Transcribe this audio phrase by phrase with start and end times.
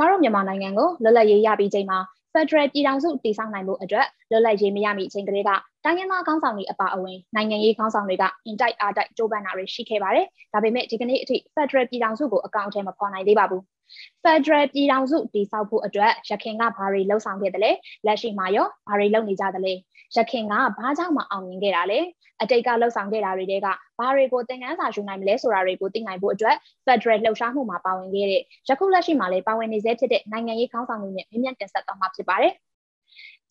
[0.00, 1.98] ကျမတို့မြန်မာနိုင်ငံကိုလွတ်လပ်ရေးရပြီးချိန်မှာ
[2.32, 5.50] Federal ပြည်ထောင်စုတည်ဆောက်နိုင်မှုအတွက်လွတ်လပ်ရေးမရမီအချိန်ကလေးက
[5.84, 13.62] တိုင်းရင်းသားခေါင်းဆောင်တွေအပါအဝင်နိုင်ငံရေးခေါင်းဆောင်တွေကအင်တိုက်အားတိုက်ကြိုးပမ်းတာတွေရှိခဲ့ပါတယ်။ဒါပေမဲ့ဒီကနေ့အထိ Federal ပြည်ထောင်စုကိုအကောင့်ထဲမဖော်နိုင်သေးပါဘူး။
[14.24, 17.72] Federal ပြည်ထောင်စုတည်ဆောက်ဖို့အတွက်ရခိုင်ကဘာတွေလှုပ်ဆောင်ခဲ့တယ်လဲ
[18.06, 19.72] လက်ရှိမှာရောဘာတွေလုပ်နေကြတယ်လဲ
[20.16, 21.98] ရခိုင်ကဘာကြောင့်မအောင်မြင်ခဲ့တာလဲ
[22.42, 23.52] အတိတ်ကလှုပ်ဆောင်ခဲ့တာတွေက
[23.98, 32.52] ဘာတွေကိုသင်ခန်းစာယူနိုင်မလဲဆိုတာတွေကိုသိနိုင်ဖို့အတွက် Federal လှုပ်ရှားမှုမှာပါဝင်ခဲ့တဲ့ယခုလက်ရှိမှာလည်းပါဝင်နေစေဖြစ်တဲ့နိုင်ငံရေးခေါင်းဆောင်တွေနဲ့မြင့်မြတ်တင်ဆက်သွားမှာဖြစ်ပါတယ်။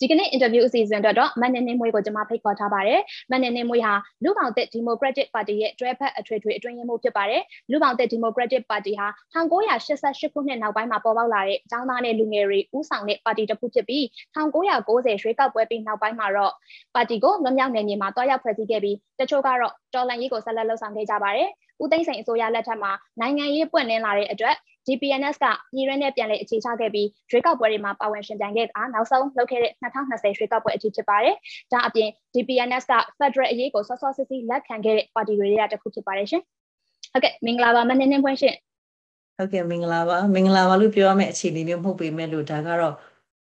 [0.02, 7.42] ဒီကနေ့ interview အစီအစဉ်အတွက်တော့မန်နေနေမွေးကိုကျွန်မဖိတ်ခေါ်ထားပါတယ်။မန်နေနေမွေးဟာလူပောင်သက် Democratic Party ရဲ့တွဲဖက်အထွေထွေအတွင်းရေးမှူးဖြစ်ပါတယ်။
[7.72, 14.04] လူပောင်သက် Democratic Party ဟာ1988ခုနှစ်နောက်ပိုင်းမှာပေါ်ပေါက်လာတဲ့အကြောင်းသားနဲ့လူငယ်တွေဦးဆောင်တဲ့ပါတီတစ်ခုဖြစ်ပြီး
[14.36, 16.54] 1990ရွေးကောက်ပွဲပြီးနောက်ပိုင်းမှာတော့
[16.96, 21.50] ပါတီကိုလွန်မြောက်နယ်မြေမှာတွားရောက်ဖွဲ့စည်းခဲ့ပြီးတချို့ကတော့တော်လန်ရေးကိုဆက်လက်လှုပ်ဆောင်ခဲ့ကြပါတယ်။
[21.84, 24.56] ဦးသိန်းစိန်အစိုးရလက်ထက်မှာနိုင်ငံရေးပွင့်လင်းလာတဲ့အတွက်
[24.88, 31.36] DPNS ကပြည်ရင်းနဲ့ပြန်လည်အခြေချခဲ့ပြီးရွေးကောက်ပွဲတွေမှာပါဝင်ရှင်ပြိုင်ခဲ့တာနောက်ဆုံးလုပ်ခဲ့တဲ့2020ရွေးကောက်ပွဲအထိဖြစ်ပါတယ်။
[31.72, 36.42] ဒါအပြင် DPNS က Federal အရေးကိုစောစောစစ်စစ်လက်ခံခဲ့တဲ့ပါတီတွေကတစ်ခုဖြစ်ပါတယ်ရှင်။
[37.12, 38.56] ဟုတ်ကဲ့မင်္ဂလာပါမနင်းနှင်းဖွင့်ရှင်။
[39.38, 42.96] ဟုတ်ကဲ့မင်္ဂလာပါမင်္ဂလာပါလို့ပြောရမယ့်အခြေအနေမျိုးမဟုတ်ပေမဲ့လို့ဒါကတော့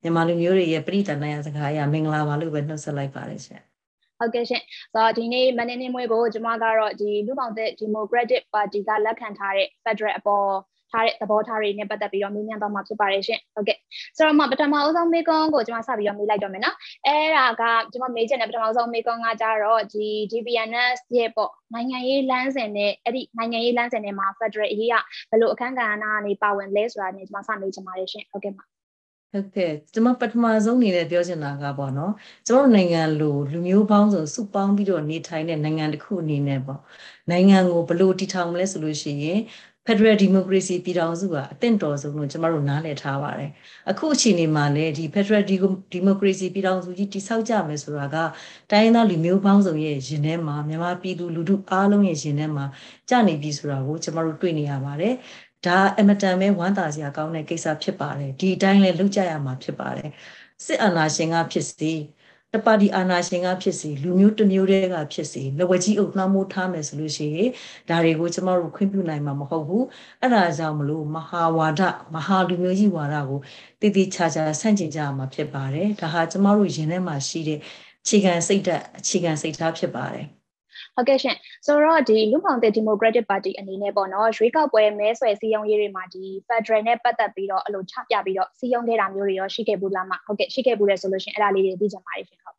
[0.02, 3.61] မြန်မာလူမျိုးတွေရဲ့ပြည်တန်နိုင်စကားအရမင်္ဂလာပါလို့ပဲနှုတ်ဆက်လိုက်ပါတယ်ရှင်။
[4.19, 10.48] ဟုတ်ကဲ့ရှင်။ဆိုတော့ဒီနေ့မနေ့နေ့မွေးကိုကျွန်မကတော့ဒီလူပောင်တဲ့ Democratic Party ကလက်ခံထားတဲ့ Federal အပေါ်
[10.95, 13.78] ထားတဲ့သဘောထားတွေနဲ့ပတ်သက်ပြီးတော့မေးမြန်းတော့မှာဖြစ်ပါတယ်ရှင်ဟုတ်ကဲ့
[14.17, 24.95] ဆိုတော့မှပထမအဆုံးမေးခွန်းကိုကျွန်မစပြီးတော့မေးလိုက်တော့မယ်နော်အဲ့ဒါကကျွန်မမေးချင်တဲ့ပထမဆုံးမေးခွန်းကကြတော့ဒီ DBNS ရဲ့ပေါ့နိုင်ငံရေးလမ်းစဉ်နဲ့အဲ့ဒီနိုင်ငံရေးလမ်းစဉ်တွေမှာ Federal အရေးက
[25.31, 28.64] ဘယ်လိုအခန်းကဏ္ဍကနေပါဝင်လဲဆိုတာနဲ့ကျွန်မစမေးချင်ပါတယ်ရှင်ဟုတ်ကဲ့ပါ
[29.34, 32.12] ဟုတ်ကဲ့ကျွန်မပထမဆုံးအနေနဲ့ပြောချင်တာကပေါ့နော်
[32.47, 36.81] ကျွန်တော်နိုင်ငံလိုလူမျိုးပေါင်းစုံစုပေါင်းပြီးတော့နေထိုင်တဲ့နိုင်ငံတစ်ခုအနေနဲ့ပေါ့
[37.31, 39.41] နိုင်ငံကိုဘယ်လိုတည်ထောင်မလဲဆိုလို့ရှိရင်
[39.87, 43.51] Federal Democracy ပြည်ထောင်စုကအသင့်တော်ဆုံးလို့ကျမတို့နားလည်ထားပါတယ်
[43.91, 45.42] အခုအချိန်မှာလည်းဒီ Federal
[45.95, 48.17] Democracy ပြည်ထောင်စုကြီးတိဆောက်ကြမယ်ဆိုတာက
[48.70, 52.64] တိုင်းရင်းသားလူမျိုးပေါင်းစုံရဲ့ရင်ထဲမှာမြန်မာပြည်သူလူထုအားလုံးရဲ့ရင်ထဲမှာ
[53.08, 55.14] ကြာနေပြီဆိုတာကိုကျမတို့တွေ့နေရပါတယ်
[55.67, 60.11] ဒါအမတန်ပဲဝမ်းသာစရာကောင်းတဲ့ကိစ္စဖြစ်ပါတယ်ဒီအတိုင်းလည်းလုပ်ကြရမှာဖြစ်ပါတယ်
[60.64, 61.92] စစ်အာဏာရှင်ကဖြစ်စေ
[62.55, 67.51] တပါတီအာဏာရှင်ကဖြစ်စီလူမျိုးတစ်မျိုးတည်းကဖြစ်စီလဝကြီးအုပ်နှောင်းမိုးထားမယ်ဆိုလို့ရှိရင်
[67.89, 69.85] ဒါတွေကိုကျမတို့ခွင့်ပြုနိုင်မှာမဟုတ်ဘူး
[70.20, 71.83] အဲ့ဒါကြောင့်မလို့မဟာဝါဒ
[72.14, 73.41] မဟာလူမျိုးကြီးဝါဒကို
[73.81, 77.59] တည်တည်ချာချာဆန့်ကျင်ကြရမှာဖြစ်ပါတယ်ဒါဟာကျမတို့ရင်ထဲမှာရှိတဲ့
[78.03, 80.27] အခြေခံစိတ်ဓာတ်အခြေခံစိတ်ထားဖြစ်ပါတယ်
[80.97, 92.57] ဟုတ်ကဲ့ရှင်ဆိုတော့ဒီလူပောင်တဲ့ Democratic Party အနေနဲ့ပေါ့နော်ရွေးကောက်ပွဲမဲဆွယ်စည်းရုံးရေးတွေမှာဒီ Federal နဲ့ပတ်သက်ပြီးတော့အလိုချပြပြီးတော့စည်းရုံးခဲ့တာမျိုးတွေရောရှိခဲ့ဘူးလားမဟုတ်ကဲ့ရှိခဲ့ဘူးလေဆိုလို့ရှင်အဲ့ဒါလေးတွေသိချင်ပါတယ်ရှင်ဟုတ်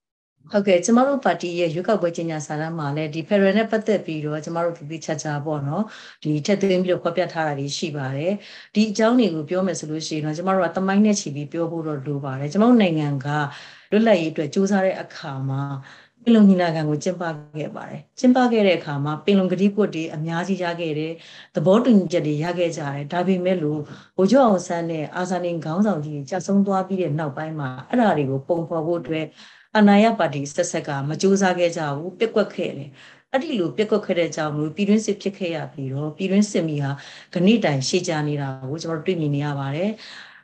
[0.52, 5.84] ဟုတ်ကဲ့ကျမတို့ပါတီရဲ့ရွေးကောက်ပွဲကြီးညာစာတမ်းမှာလည်းဒီ Federal နဲ့ပတ်သက်ပြီးတော့ကျမတို့ဒီဒီချက်ချာပေါ့နော်
[6.24, 8.34] ဒီထက်သွင်းပြီးတော့ဖော်ပြထားတာတွေရှိပါတယ်
[8.76, 13.28] ဒီအကြောင်းတွေကိုပြောမယ်ဆိုလို့ရှိရင်တော့ကျမတို့ကတမိုင်းနဲ့ချီပြီးပြောဖို့တော့လိုပါတယ်ကျမတို့နိုင်ငံက
[13.92, 15.62] လွတ်လပ်ရေးအတွက်စူးစမ်းတဲ့အခါမှာ
[16.26, 17.24] ပင်လုံညီလာခံကိုကျင်းပ
[17.58, 21.14] ခဲ့ပါတယ်ကျင်းပခဲ့တဲ့အခါမှာပင်လုံကတိကွတ်တွေအများကြီးရခဲ့တယ်
[21.56, 23.80] သဘောတူညီချက်တွေရခဲ့ကြတယ်ဒါပေမဲ့လို့
[24.18, 29.26] ဘိုးကျော်အောင်ဆန်းနဲ့အာဇာနည်ခေါင်းဆောင်ကြီးကြာဆုံးသွားပြီးတဲ့နောက်ပိုင်းမှာအဲ့ဒါတွေကိုပုံဖော်ဖို့အတွက်
[29.78, 32.90] အနာရပါတီဆက်ဆက်ကမကြိုးစားခဲ့ကြဘူးပြက်ကွက်ခဲ့တယ်
[33.32, 36.92] အဲ့ဒီလိုပြက်ကွက်ခဲ့တဲ့ကြောင့်လို့ပြည်တွင်းစစ်ဖြစ်ခဲ့ရပြီးတော့ပြည်တွင်းစစ်မီဟာ
[37.34, 39.92] ဂဏိတိုင်ရှေ့ကြနေတာကိုကျွန်တော်တို့တွေ့မြင်နေရပါတယ်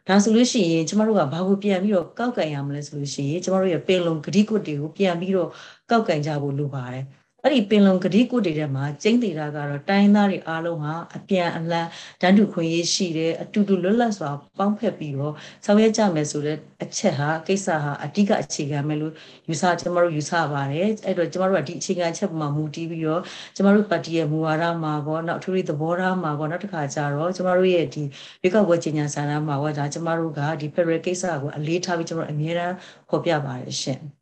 [0.07, 5.49] ဒါဆိုလို့ရှိရင်ကျမတို့ကဘာကိုပြန်ပြီးတော့ကောက်ကန်ရမလဲဆိုလို့ရှိရင်ကျမတို့ရဲ့ပင်လုံဂတိကွတ်တွေကိုပြန်ပြီးတော့
[5.89, 7.03] ကောက်ကန်ကြဖို့လိုပါတယ်
[7.43, 11.87] အဲ့ဒီပင်လုံဂတိကုတ်တွေထဲမှာကျင်းသေးတာကတော့တိုင်းသားတွေအားလုံးဟာအပြန်အလှန်
[12.21, 15.33] တန်းတူခွင့်ရေးရှိတယ်အတူတူလွတ်လပ်စွာပေါင်းဖက်ပြီးတော့
[15.65, 19.13] ဆောင်ရွက်ကြမယ်ဆိုတဲ့အချက်ဟာကိစ္စဟာအဓိကအခြေခံပဲလို့
[19.47, 23.21] ယူဆကျမတို့ယူဆပါတယ်အဲ့တော့ကျမတို့ကဒီအခြေခံချက်ပေါ်မှာမူတည်ပြီးတော့
[23.55, 28.03] ကျမတို့ပါတီရဲ့မူဝါဒမှာပေါ့နောက်အထူးသဘောထားမှာပေါ့နောက်တစ်ခါကျတော့ကျမတို့ရဲ့ဒီ
[28.41, 32.75] ရွေးကောက်ပွဲကြီးညာစာတမ်းမှာပေါ့ဒါကျမတို့ကဒီ Federal ကိစ္စကိုအလေးထားပြီးကျမတို့အမြဲတမ်း
[33.09, 34.20] ဖော်ပြပါတယ်ရှင်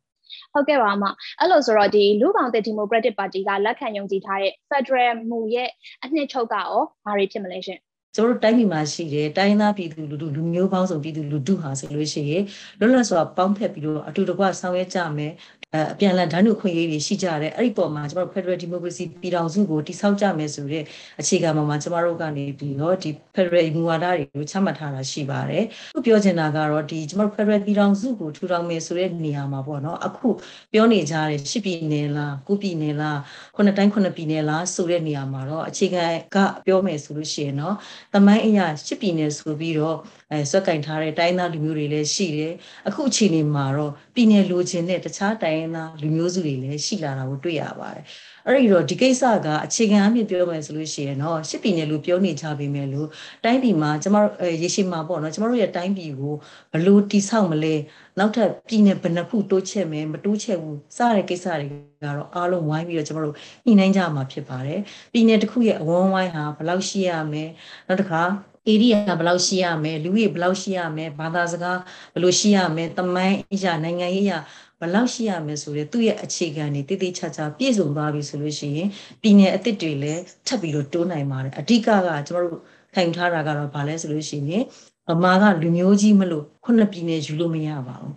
[0.52, 1.04] ဟုတ်ကဲ့ပါအမ
[1.38, 5.70] အဲ့လိုဆိုတော့ဒီလူပောင်တဲ့ Democratic Party ကလက်ခံယုံကြည်ထားတဲ့ Federal မူရဲ့
[6.04, 6.70] အနှစ်ချုပ်ကရော
[7.04, 7.78] ဘာတွေဖြစ်မလဲရှင်
[8.16, 12.44] ကျွန်တော်တို့တိုင်းပြည်မှာရှိတဲ့တိုင်းသားပြည်သူလူထုလူမျိုးပေါင်းစုံပြည်သူလူထုဟာဆိုလို့ရှိရင်
[12.78, 15.32] လွတ်လပ်စွာပေါင်းဖက်ပြီးတော့အတူတကွဆောင်ရွက်ကြမယ်
[15.74, 20.84] အပြန်လည်ဓာတ်နုခွင့်ရေးတွေရှိကြတယ်အဲ့ဒီပေါ်မှာကျမတို့ Federal Democracy ပြည်ထောင်စုကိုတည်ဆောက်ကြမယ်ဆိုတဲ့
[21.20, 30.28] အခြေခံပေါ်မှာကျမတို့ကနေပြီးတော့ဒီ Federal မူဝါဒတွေကိုချမှတ်ထားတာရှိပါတယ်အခုပြောချင်တာကတော့ဒီကျမတို့ Federal ပြည်ထောင်စုကိုထူထောင်မယ်ဆိုတဲ့နေရာမှာပေါ့နော်အခု
[30.72, 33.18] ပြောနေကြတဲ့ရှစ်ပြည်နယ်လားကိုပြည်နယ်လား
[33.56, 37.74] ခုနှစ်တိုင်းခုနှစ်ပြည်နယ်လားဆိုတဲ့နေရာမှာတော့အခြေခံကပြောမယ်ဆိုလို့ရှိရင်တော့
[38.14, 39.96] သမိုင်းအရာရှစ်ပြည်နယ်ဆိုပြီးတော့
[40.32, 42.52] အဲဆွက်ကင်ထားတဲ့တိုင်းသားလူမျိုးတွေလည်းရှိတယ်
[42.88, 48.04] အခုအချိန်ဒီမှာတော့ ပပြည်နယ်လိုချင်တဲ့တခြားတိုင်းရင်းသားလူမျိုးစုတွေလည်းရှိလာတာကိုတွေ့ရပါတယ်
[48.46, 53.08] အဲ့ဒီတော့ဒီကိစ္စကအခြေခံအဖြစ်ပြောမယ်ဆိုလို့ရှိရင်တော့ရှစ်ပြည်နယ်လို့ပြောနေကြပေမဲ့လို့
[53.44, 54.32] တိုင်းပြည်မှာကျမတို့
[54.62, 56.34] ရေရှည်မှာပေါ့နော်ကျမတို့ရဲ့တိုင်းပြည်ကို
[56.72, 57.74] ဘလို့တိဆောက်မလဲ
[58.18, 63.34] နောက်ထပ်ပြည်နယ်ဘယ်နှခုတိုးချက်မယ်မတိုးချက်ဘူးစတဲ့ကိစ္စတွေကတော့အားလုံးဝိုင်းပြီးတော့ကျမတို့
[63.64, 64.80] ညှိနှိုင်းကြမှာဖြစ်ပါတယ်
[65.12, 67.50] ပြည်နယ်တစ်ခုရဲ့အဝန်းဝိုင်းဟာဘယ်လောက်ရှိရမယ်
[67.88, 68.22] နောက်တစ်ခါ
[68.72, 71.78] area ဘယ်လောက်ရှိရမယ်လူကြီးဘယ်လောက်ရှိရမယ်ဘာသာစကား
[72.14, 74.38] ဘယ်လိုရှိရမယ်တမိုင်းအရာနိုင်ငံရေးအရာ
[74.80, 78.88] ဘယ်လောက်ရှိရမယ်ဆိုတဲ့သူ့ရဲ့အခြေခံတွေတည်တည်ချာချာပြည့်စုံသွားပြီဆိုလို့ရှိရင်
[79.22, 82.60] ပြည်နယ်အသစ်တွေလည်းထပ်ပြီးတော့တိုးနိုင်ပါတယ်အဓိကကကျွန်တော်တို့
[82.94, 84.64] ခိုင်ထားတာကတော့ဘာလဲဆိုလို့ရှိရင်
[85.08, 88.14] ဗမာကလူမျိုးကြီးမလို့ခုနှစ်ပြည်နယ်ယူလို့မရပါဘူး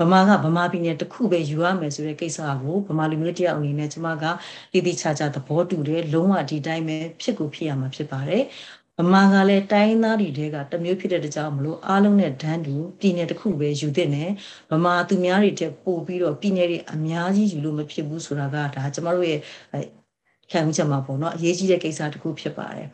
[0.00, 4.24] ဗမာကဗမာပြည်နယ်တစ်ခုပဲယူရမယ်ဆိုတဲ့ကိစ္စကိုဗမာလူမျိုးတယောက်အနေနဲ့ကျွန်မက
[4.72, 8.42] တည်တည်ချာချာသဘောတူတယ်လုံးဝဒီတိုင်းပဲဖြစ်ကိုဖြစ်ရမှာဖြစ်ပါတယ်
[9.00, 14.30] ဗမာကလည်းတိုင်းသားတွေတဲကတမျိုးဖြစ်တဲ့ကြောင့်မလို့အားလုံးနဲ့ဒန်းတူပြည်နယ်တစ်ခုပဲယူတဲ့နဲ့
[14.70, 19.40] ဗမာသူများတွေတက်ပို့ပြီးတော့ပြည်နယ်တွေအများကြီးယူလို့မဖြစ်ဘူးဆိုတာကဒါကျမတို့ရဲ့
[20.50, 22.88] ခံယူချက်မှာပေါ့နော်အရေးကြီးတဲ့ကိစ္စတစ်ခုဖြစ်ပါတယ်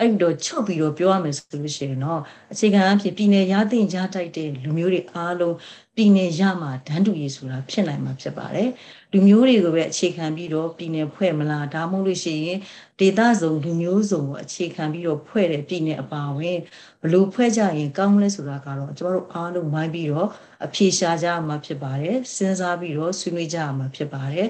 [0.00, 2.20] အဲ့တော့ချုပ်ပြီးတော့ပြောရမယ်ဆိုလို့ရှိရင်တော့
[2.52, 5.56] အခြေခံအဖြစ်ပြည်နယ်ရသင့်ကြားတိုက်တဲ့လူမျိုးတွေအားလုံး
[5.96, 8.70] ပြည်နယ်ရမှာဒန်းတူရေးဆိုတာဖြစ်နိုင်မှာဖြစ်ပါတယ်
[9.12, 12.58] လူမျိုးတွေကိုပဲအခြေခံပြီးတော့ပြည်နယ်ဖွဲ့မလားဒါမှမဟုတ်လို့ရှိရင်
[13.00, 16.58] ဒေသစုံလူမျိုးစုံကိုအခြေခံပြီးတော့ဖွဲ့တဲ့ပြည်နယ်အပါဝင်
[17.02, 20.28] ဘလို့ဖွဲ့ကြရင်ကောင်းလဲဆိုတာကတော့ကျွန်တော်တို့အားလုံးဝိုင်းပြီးတော့
[20.64, 24.48] အဖြေရှာကြမှာဖြစ်ပါတယ်စဉ်းစားပြီးတော့ဆွေးနွေးကြမှာဖြစ်ပါတယ်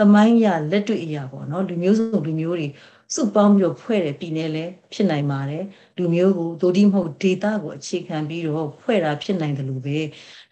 [0.00, 2.68] တမိုင်းရလက်တွေ့အရာပေါ့နော်လူမျိုးစုံလူမျိုးတွေ
[3.14, 5.64] စုပေါင်းပြီးတော့ဖွဲ့တဲ့ပြည်နယ်လည်းဖြစ်နိုင်ပါတယ်
[5.98, 9.98] လူမျိုးကိုဒိုဒီမဟုတ်ဒေတာကိုအခြေခံပြီးတော့ဖွဲ့တာဖြစ်နိုင်တယ်လို့ပဲ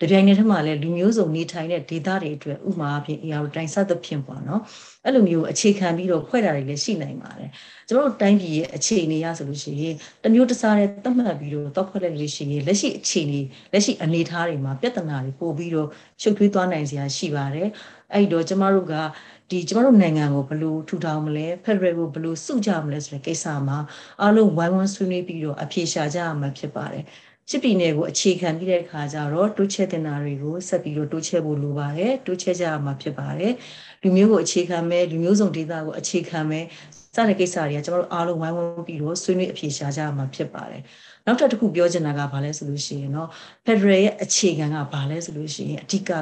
[0.01, 4.63] တပြိုင်တည်းမှာလည်းလူမျိုးစုံနေထိုင်တဲ့ဒေတာတွေအတွက်ဥမာအဖြစ်အရာတိုင်းစသဖြင့်ပေါ့နော်
[5.05, 7.51] အဲ့လိုမျိုးအခြေခံပြီးတော့ဖွဲ့တာတွေလည်းရှိနိုင်ပါတယ်
[7.89, 9.95] ကျွန်တော်တို့တိုင်းပြည်ရဲ့အခြေအနေရဆိုလို့ရှိရင်
[10.25, 13.41] တမျိုးတစားနဲ့သတ်မှတ်ပြီးတော့တောက်ဖွဲ့လိုက်လို့ရှိရင်လက်ရှိအခြေအနေ
[13.73, 15.89] လက်ရှိအနေအထားတွေမှာပြဿနာတွေပို့ပြီးတော့
[16.23, 17.69] ရှုပ်ထွေးသွားနိုင်စရာရှိပါတယ်
[18.15, 18.95] အဲ့တော့ကျမတို့က
[19.53, 23.79] ဒီကျမတို့နိုင်ငံကိုဘယ်လိုထူထောင်မလဲဖက်ဒရယ်ကိုဘယ်လိုစုကြမလဲဆိုတဲ့ကိစ္စမှာ
[24.23, 27.05] အားလုံးဝိုင်းဝန်းဆွေးနွေးပြီးတော့အဖြေရှာကြရမှာဖြစ်ပါတယ်
[27.49, 33.53] ချစ်ပြည်နယ်ကိုအခြေခံပြီးတဲ့အခါကျတော့တိုးချဲ့တင်တာတွေကိုဆက်ပြီးတော့တိုးချဲ့ဖို့လိုပါတယ်တိုးချဲ့ကြရမှာဖြစ်ပါတယ်
[34.03, 36.65] လူမျိုးကိုအခြေခံမဲ့လူမျိုးစုံဒေသကိုအခြေခံမဲ့
[37.15, 40.83] စတဲ့ကိစ္စတွေကကျွန်တော်တို့အားလုံးဝိုင်းဝန်းပြီးတော့ဆွေးနွေးအဖြေရှာကြရမှာဖြစ်ပါတယ်
[41.27, 43.29] နောက်ထပ်တစ်ခုပြောချင်တာကဘာလဲဆိုလို့ရှိရင်တော့
[43.65, 46.13] Federal ရဲ့အခြေခံကဘာလဲဆိုလို့ရှိရင်အဓိကက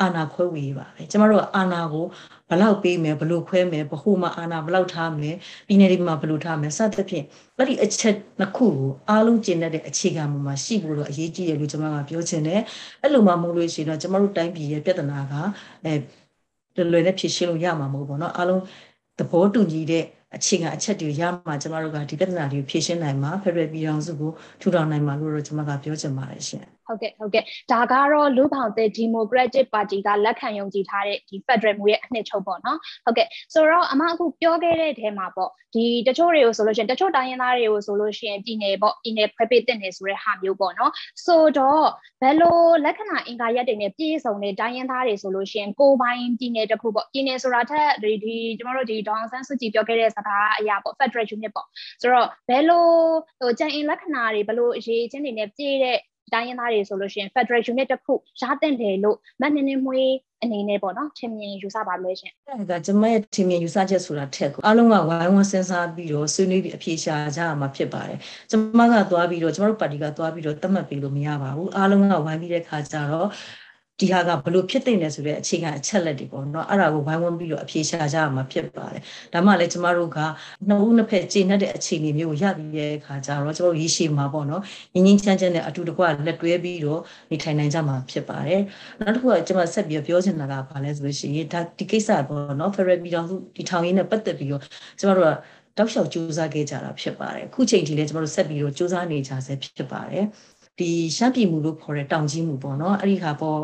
[0.00, 2.04] အာဏာခွဲဝေပါပဲကျမတို့ကအာဏာကို
[2.50, 5.34] ဘလောက်ပေးမယ်ဘလို့ခွဲမယ်ဘဟုမှာအာဏာဘလောက်ထားမယ်
[5.66, 7.24] ပြည်နယ်တွေမှာဘလို့ထားမယ်စသဖြင့်
[7.58, 12.60] အဲ့ဒီအချက်နှစ်ခုကိုအားလုံးကျင့်တဲ့အခြေခံမှာရှိဖို့တော့အရေးကြီးတယ်လို့ကျွန်မကပြောချင်တယ်
[13.02, 15.34] အဲ့လိုမှမဟုတ်လို့ရှိရင်တော့ကျမတို့တိုင်းပြည်ရဲ့ပြဿနာက
[15.84, 18.62] အဲလွယ်နဲ့ဖြေရှင်းလို့ရမှာမဟုတ်ဘူးเนาะအားလုံး
[19.18, 20.04] သဘောတူညီတဲ့
[20.36, 24.30] အခြေခံအချက်တွေရမှာကျမတို့ကဒီပြဿနာတွေကိုဖြေရှင်းနိုင်မှာဖက်ဒရယ်ပြည်ထောင်စုကို
[24.60, 40.91] ထူထောင်နိုင်မှာလို့တော့ကျမကပြောချင်ပါတယ်ရှင် ဟုတ်ကဲ့ဟုတ်ကဲ့ဒါကတော့လူပေါင်းတဲ့ Democratic Party ကလက်ခံယုံကြည်ထားတဲ့ဒီ Federal မူရဲ့အနှစ်ချုပ်ပေါ့နော်ဟုတ်ကဲ့ဆိုတော့အမအခုပြောခဲ့တဲ့ထဲမှာပေါ့ဒီတချို့တွေကိုဆိုလို့ရှိရင်တချို့တိုင်းရင်းသားတွေကိုဆိုလို့ရှိရင်ပြည်နယ်ပေါ့ပြည်နယ်ဖွဲ့ပေးတဲ့နေဆိုတဲ့ဟာမျိုးပေါ့နော်
[41.25, 41.87] ဆိုတော့
[42.21, 51.67] ဘယ်လိုလက္ခဏာအင်္ဂါရက်တွေနဲ့ပြည့်စုံတဲ့တိုင်းရင်းသားတွေဆိုလို့ရှိရင်ကိုပိုင်ပြည်နယ်တစ်ခုပေါ့ပြည်နယ်ဆိုတာထက်ဒီဒီကျမတို့ဒီဒေါအောင်ဆန်းစုကြည်ပြောခဲ့တဲ့စကားအရာပေါ့ Federal Unit ပေါ့
[52.01, 52.87] ဆိုတော့ဘယ်လို
[53.39, 55.97] ဟိုကြံအင်လက္ခဏာတွေဘယ်လိုအရေးချင်းတွေနဲ့ပြည့်တဲ့
[56.33, 60.11] တိုင်းရင်းသားတွေဆိုလို့ရှိရင် Federal Unit တစ်ခုရတဲ့တယ်လို့မနှင်းနှင်းမွေး
[60.43, 68.19] အနေနဲ့ပေါ့နော်ထင်မြင်ယူဆပါလို့ရှင်အဲ့ဒါကျမရဲ့ထင်မြင်ယူဆချက်ဆိုတာထက်ကိုအားလုံးကဝိုင်းဝန်းစဉ်းစားပြီးတော့ဆွေးနွေးပြီးအဖြေရှာကြရမှာဖြစ်ပါတယ်
[68.49, 73.29] ကျမကသွားပြီးတော့ကျမတို့ပါတီကသွားပြီးတော့သတ်မှတ်ပေးလို့မရပါဘူးအားလုံးကဝိုင်းပြီးတဲ့ခါကျတော့
[73.99, 79.01] ဒီဟာကဘလို့ဖြစ်တဲ့လဲဆိုတဲ့အခြေခံအချက်လက်တွေပေါ့နော်အဲ့ဒါကိုဝိုင်းဝန်းပြီးတော့အဖြေရှာကြရမှာဖြစ်ပါတယ်
[79.33, 80.19] ဒါမှလည်းကျမတို့က
[80.67, 84.61] နှစ်ဦးနှစ်ဖက်ကျေနပ်တဲ့အခြေအနေမျိုးကိုရပြီးတဲ့အခါကျတော့ကျမတို့ရေရှည်မှာပေါ့နော်
[84.93, 87.01] ငင်းငင်းချမ်းချမ်းနဲ့အတူတကွလက်တွဲပြီးတော့
[87.31, 88.61] နေထိုင်နိုင်ကြမှာဖြစ်ပါတယ်
[88.99, 94.61] နောက်တစ်ခုကကျမဆက်ပြီးပြောချင်တာကဘာလဲဆိုလို့ရှိရင်ဒါဒီကိစ္စပေါ့နော် Federal ပြည်တော်စုဒီထောင်ရင်းနဲ့ပတ်သက်ပြီးတော့
[94.99, 95.31] ကျမတို့က
[95.77, 100.25] တောက်လျှောက်စူးစမ်းခဲ့ကြတာဖြစ်ပါတယ်အခုချိန်ထိလည်းကျမတို့ဆက်ပြီးတော့စူးစမ်းနေကြဆဲဖြစ်ပါတယ်
[100.79, 103.59] ဒီရှမ်းပြည်မှုလို့ခေါ်တဲ့တောင်ကြီးမှုပေါ့နော်အဲ့ဒီခါပေါ်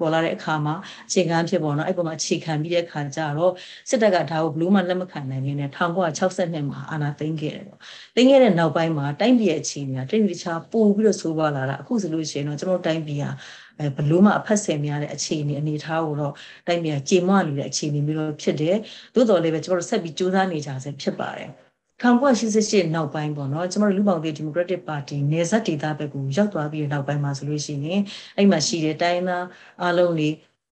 [0.00, 0.74] ပေါ်လာတဲ့အခါမှာ
[1.08, 3.52] အခြေခံဖြစ်ပေါ်တော့အဲ့ပေါ်မှာအခြေခံပြီးတဲ့အခါကျတော့
[3.90, 7.80] စစ်တပ်ကဒါကိုဘလို့မှလက်မခံနိုင်နေနဲ့1962မှာအာဏာသိမ်းခဲ့တယ်ပေါ့
[8.14, 13.30] သိမ်းခဲ့တဲ့နောက်ပိုင်းမှာတိုင်းပြည်ရဲ့အခြေအနေကတိတိကျကျပို့ပြီးတော့ဆိုးပွားလာတာအခုဆိုလို့ရှိရင်တော့ကျွန်တော်တိုင်းပြည်ဟာ
[13.78, 16.34] အဲဘလို့မှအဖက်ဆယ်များတဲ့အခြေအနေအနေထားကိုတော့
[16.66, 18.76] တိုင်းပြည်ကကြေမွနေတဲ့အခြေအနေမျိုးဖြစ်တယ်
[19.14, 21.65] သို့တော်လည်းပဲကျွန်တော်တို့ဆက်ပြီးစူးစမ်းနေကြဆဲဖြစ်ပါတယ်
[22.02, 28.00] 1988နောက်ပိုင်းပေါ့နော်ကျမတို့လူပောင်သေးဒီမိုကရက်တစ်ပါတီနေဆက်ဒေသဘက်ကိုရောက်သွားပြီးနောက်ပိုင်းမှာဆိုလို့ရှိရင်
[28.36, 29.44] အဲ့မှာရှိတဲ့တိုင်းသား
[29.82, 30.28] အားလုံးတွေ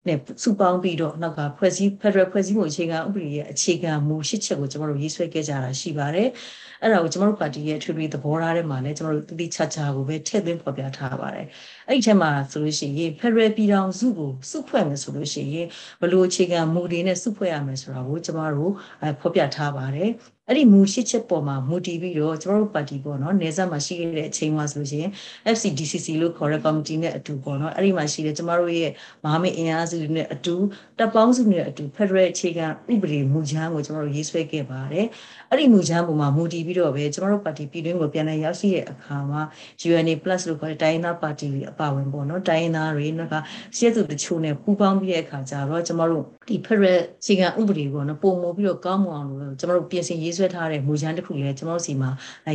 [0.07, 6.27] နဲ့စုပေါင်းပြီးတော့နောက်ကဖွဲ့စည်း Federal ဖွဲ့စည်းမှုအခြေခံဥပဒေရဲ့အခြေခံမူရှစ်ချက်ကိုကျွန်တော်တို့ရေးဆွဲခဲ့ကြတာရှိပါတယ်။
[6.81, 11.45] အဲ့ဒါကိုကျွန်တော်တို့ပါတီရဲ့အထွေထွေသဘောထားထဲမှာလည်းကျွန်တော်တို့တတိချာချာကိုပဲထည့်သွင်းဖော်ပြထားပါတယ်။
[11.87, 15.67] အဲ့ဒီထဲမှာဆိုလို့ရှိရင် Federal ပြည်ထောင်စုကိုစုဖွဲ့မယ်ဆိုလို့ရှိရင်
[16.01, 18.73] ဘလို့အခြေခံမူတွေနဲ့စုဖွဲ့ရမယ်ဆိုတာကိုကျွန်တော်တို့
[19.21, 20.09] ဖော်ပြထားပါတယ်။
[20.50, 25.12] အဲ့ဒီမူရှိချက်ပေါ်မှာမူတည်ပြီးတော့ကျွန်တော်တို့ပါတီပေါ့နော်နေဆက်မှာရှိခဲ့တဲ့အချိန်မှာဆိုလို့ရှိရင်
[25.55, 28.91] FCDCC လို့ခေါ်တဲ့ committee နဲ့အတူပေါ့နော်အဲ့ဒီမှာရှိတဲ့ကျွန်တော်တို့ရဲ့
[29.24, 30.55] မဟာမိတ်အင်အားစုတွေနဲ့အတူ
[31.00, 35.05] တပ်ပေါင်းစုတွေနဲ့အတူ Federal အခြေခံဥပဒေမူချမ်းကိုကျွန်တော်တို့ရေးဆွဲခဲ့ပါတယ်
[35.50, 39.41] အဲ့ဒီမူချမ်းပေါ်မှာမူတည်ပြီးတော့ပဲကျွန်တော်တို့ပါတီပြည်တွင်းကိုပြန်လည်ရောက်ရှိတဲ့အခါမှာ
[39.89, 40.13] UNA+
[40.48, 43.36] လို့ခေါ်တဲ့တိုင်းရင်းသားပါတီတွေအပါဝင်ပေါ့နော်တိုင်းရင်းသားတွေနောက်က
[43.77, 52.09] ရှေ့သူတချို့နဲ့ပူးပေါင်းပြီးတဲ့အခါကျတော့ကျွန်တော်တို့ဒီ Federal အခြေခံဥပဒေပေါ့နော်ပုံမပြီးတော့ကောင်းမွန်အောင်လို့ကျွန်တော်တို့ပြင်ဆင်ရေးဆွဲထားတဲ့မူချမ်းတစ်ခုလည်းကျွန်တော်တို့စီမှာ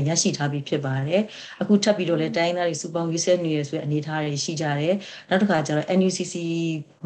[0.08, 1.22] ရရှိထားပြီးဖြစ်ပါတယ်
[1.60, 4.94] အခုထပ်ပြီးတော့လည်းတိုင်းသားတွေစုပေါင်းရေးဆွဲနေရဆိုတဲ့အနေအထားတွေရှိကြတယ်
[5.28, 6.34] နောက်တစ်ခါကျတော့ NUCC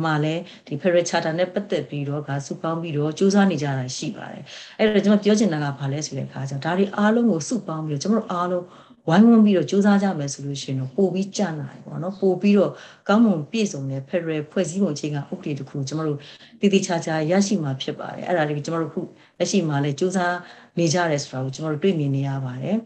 [0.04, 4.42] မှာလည်းဒီ Federal Charter နဲ့ပတ်သက်ပြီးတော့ကစုပေါင်းပြီးတော့စူးစမ်းနေကြတာရှိပါတယ်
[4.78, 8.64] အဲ့တော့ကျွန်တော်ပြောချင်တာကဘာလဲဆိုတဲ့အခါကျတော့ဒါတွေအားလုံးကိုစုပေါင်းပြီးတော့ကျွန်တော်တို့အားလုံး
[9.08, 12.72] ဝိုင်းဝန်းပြီးတော့စူးစမ်းကြမယ်ဆိုလို့ရှိရင်တော့ပို့ပြီးကြနိုင်ပေါ့နော်ပို့ပြီးတော့
[13.08, 16.18] ကောင်းမွန်ပြည့်စုံတဲ့ Federal ဖွဲ့စည်းပုံအခြေခံဥပဒေတစ်ခုကျွန်တော်တို့
[16.60, 19.02] တည်တည်ချာချာရရှိမှာဖြစ်ပါတယ်အဲ့ဒါလေးကျွန်တော်တို့ခု
[19.38, 20.38] လက်ရှိမှာလည်းစူးစမ်း
[20.78, 22.76] နေကြတယ်ဆိုတာကိုကျွန်တော်တို့တွေ့မြင်နေရပါတယ်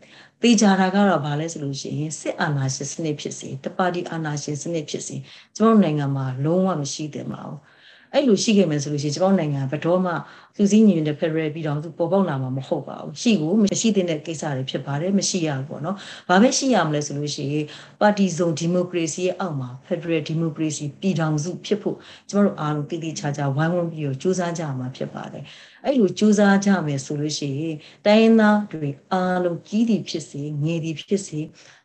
[0.42, 5.16] တေချာတာကတော့ဘာလဲဆိုလို့ရှိရင်စစ်အာဏာရှင်စနစ်ဖြစ်စေတပါတီအာဏာရှင်စနစ်ဖြစ်စေ
[5.56, 7.58] ကျွန်တော်နိုင်ငံမှာလုံးဝမရှိသင့်ပါဘူး
[8.14, 10.12] အဲ့လိုရှိခဲ့မယ်ဆိုလို့ရှိရင်ကျွန်တော်နိုင်ငံဘယ်တော့မှ
[10.56, 15.96] သူစည်းညီတဲ့ Federal ပြည်တော်စုပေါ်ပေါက်လာမှာမဟုတ်ပါဘူးရှိကိုမရှိတဲ့ကိစ္စတွေဖြစ်ပါတယ်မရှိရဘူးပေါ့နော်
[16.28, 17.64] ဘာပဲရှိရမလဲဆိုလို့ရှိရင်
[18.00, 21.96] ပါတီစုံဒီမိုကရေစီရဲ့အောက်မှာ Federal Democracy ပြည်တော်စုဖြစ်ဖို့
[22.30, 25.44] ကျွန်တော်တို့အားလုံးတည်တည်ချာချာဝိုင်းဝန်းပြီးတော့စူးစမ်းကြမှာဖြစ်ပါတယ်
[25.84, 31.40] အဲ့လိုစူးစမ်းကြမယ်ဆိုလို့ရှိရင်တိုင်းရင်းသားတွေအားလုံးကြီးသည်ဖြစ်စေငယ်သည်ဖြစ်စေ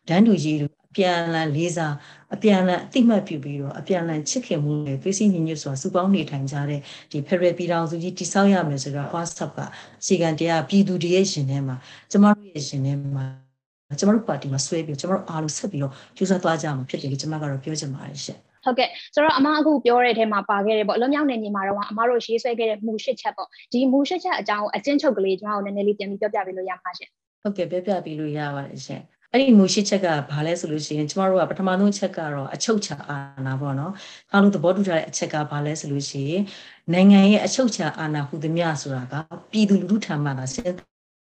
[0.08, 1.94] ဒန်းတူကြီးတို့ အပြန်အလှန်လေးစား
[2.34, 6.80] အပြန်အလှန်အတိမတ်ပြုပြီးတော့အပြန်အလှန်ချစ်ခင်မှုနဲ့သွေးစည်းညီညွတ်စွာစုပေါင်းနေထိုင်ကြတဲ့
[7.10, 9.60] ဒီ Federal ပြည်ထောင်စုကြီးတည်ဆောက်ရမယ်ဆိုတော့ WhatsApp က
[10.00, 11.76] အခြေခံတရားပြည်သူတည်းရဲ့ရှင်ထဲမှာ
[12.10, 13.24] ကျမတို့ရဲ့ရှင်ထဲမှာ
[13.98, 27.10] ကျမတို့ပါတီမှာဆွဲပြီးကျမတို့အားလုံးဆက်ပြီးတော့ကျူးစာသွားကြမှာဖြစ်တယ်လို့ကျမကတော့ပြောချင်ပါတယ်ရှင်ဟုတ်ကဲ့ဆိုတော့အမအခုပြောတဲ့အထဲမှာပါခဲ့တယ်ပေါ့လွန်မြောက်နေနေမှာတော့အမတို့ရေးဆွဲခဲ့တဲ့မူရှစ်ချက်ပေါ့ဒီမူရှစ်ချက်အကြောင်းကိုအကျဉ်းချုပ်ကလေးကျွန်တော်တို့နည်းနည်းလေးပြန်ပြီးပြောပြပေးလို့ရမှာရှင်
[27.42, 29.02] ဟုတ်ကဲ့ပြောပြပေးလို့ရပါတယ်ရှင်
[29.32, 33.92] အဲ့ဒီမူရှိချက်ကဘာလဲဆိုလို့ရှိရင်ကျမတို့ကပထမဆုံးချက်ကတော့အချုပ်ချာအာဏာပေါ့နော်
[34.32, 36.42] အားလုံးသဘောတူကြတဲ့အချက်ကဘာလဲဆိုလို့ရှိရင်
[36.92, 39.14] နိုင်ငံရဲ့အချုပ်ချာအာဏာဟူသည်များဆိုတာက
[39.50, 40.72] ပြည်သူလူထုထံမှလာစဉ်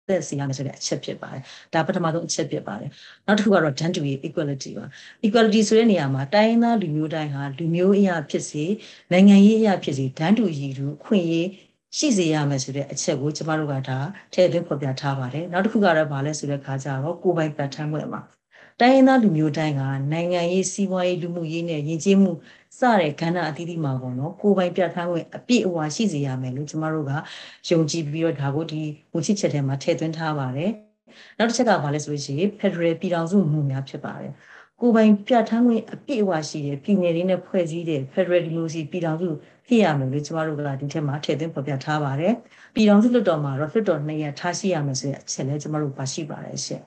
[0.08, 1.42] သက်စီရမယ်ဆိုတဲ့အချက်ဖြစ်ပါတယ်
[1.74, 2.90] ဒါပထမဆုံးအချက်ဖြစ်ပါတယ်
[3.26, 4.86] နောက်တစ်ခုကတော့ done to equality ပါ
[5.26, 8.64] equality ဆိုတဲ့နေရာမှာတိုင်းသားလူမျိုးတိုင်းဟာလူမျိုးအရာဖြစ်စေ
[9.12, 11.48] နိုင်ငံရေးအရာဖြစ်စေ done to ရည်သူခွင့်ရေး
[11.96, 13.98] ရှိစေရမယ်ဆိုတဲ့အချက်ကိုကျမတို့ကဒါ
[14.32, 18.20] ထည့်သွင်းဖော်ပြထားပါတယ်နောက်တစ်ခုကတော့ဗာလဲဆိုတဲ့ခါကျတော့ကိုပိုင်ပတ်ထမ်းွက်မှာ
[18.80, 19.82] တိုင်းရင်းသားလူမျိုးတိုင်းက
[20.12, 22.32] နိုင်ငံရေးစီးပွားရေးလူမှုရေးနဲ့ယဉ်ကျေးမှု
[22.78, 27.12] စတဲ့ကဏ္ဍအသီးသီးမှာပေါ့နော်ကိုပိုင်ပြဋ္ဌာန်းခွင့်အပြည့်အဝရှိစေရမယ်လို့ကျမတို့က
[27.70, 28.82] ယုံကြည်ပြီးတော့ဒါကိုဒီ
[29.12, 30.70] မူချစ်ချက်ထဲမှာထည့်သွင်းထားပါတယ်
[31.38, 34.32] နောက်တစ်ချက်ကဘာလဲဆိုလို့ရှိရင် Federal ပြည်ထောင်စုမူများဖြစ်ပါတယ်
[34.80, 39.28] ကိုပိုင်ပြဋ္ဌာန်းခွင့်အပြည့်အဝရှိတဲ့ပြည်နယ်တွေနဲ့ဖွဲ့စည်းတဲ့ Federal Democracy ပြည်ထောင်စု
[39.70, 42.34] ဖြစ်ရမယ်လို့ကျမတို့ကဒီထက်မှာထည့်သွင်းဖော်ပြထားပါတယ်
[42.74, 46.82] ပြည်ထောင်စုလွှတ်တော်မှာတော့လွှတ်တော်နှစ်ရပ်ထားရှိရမယ်ဆိုတဲ့အချက်လည်းကျမတို့ပါရှိပါတယ်ရှင့်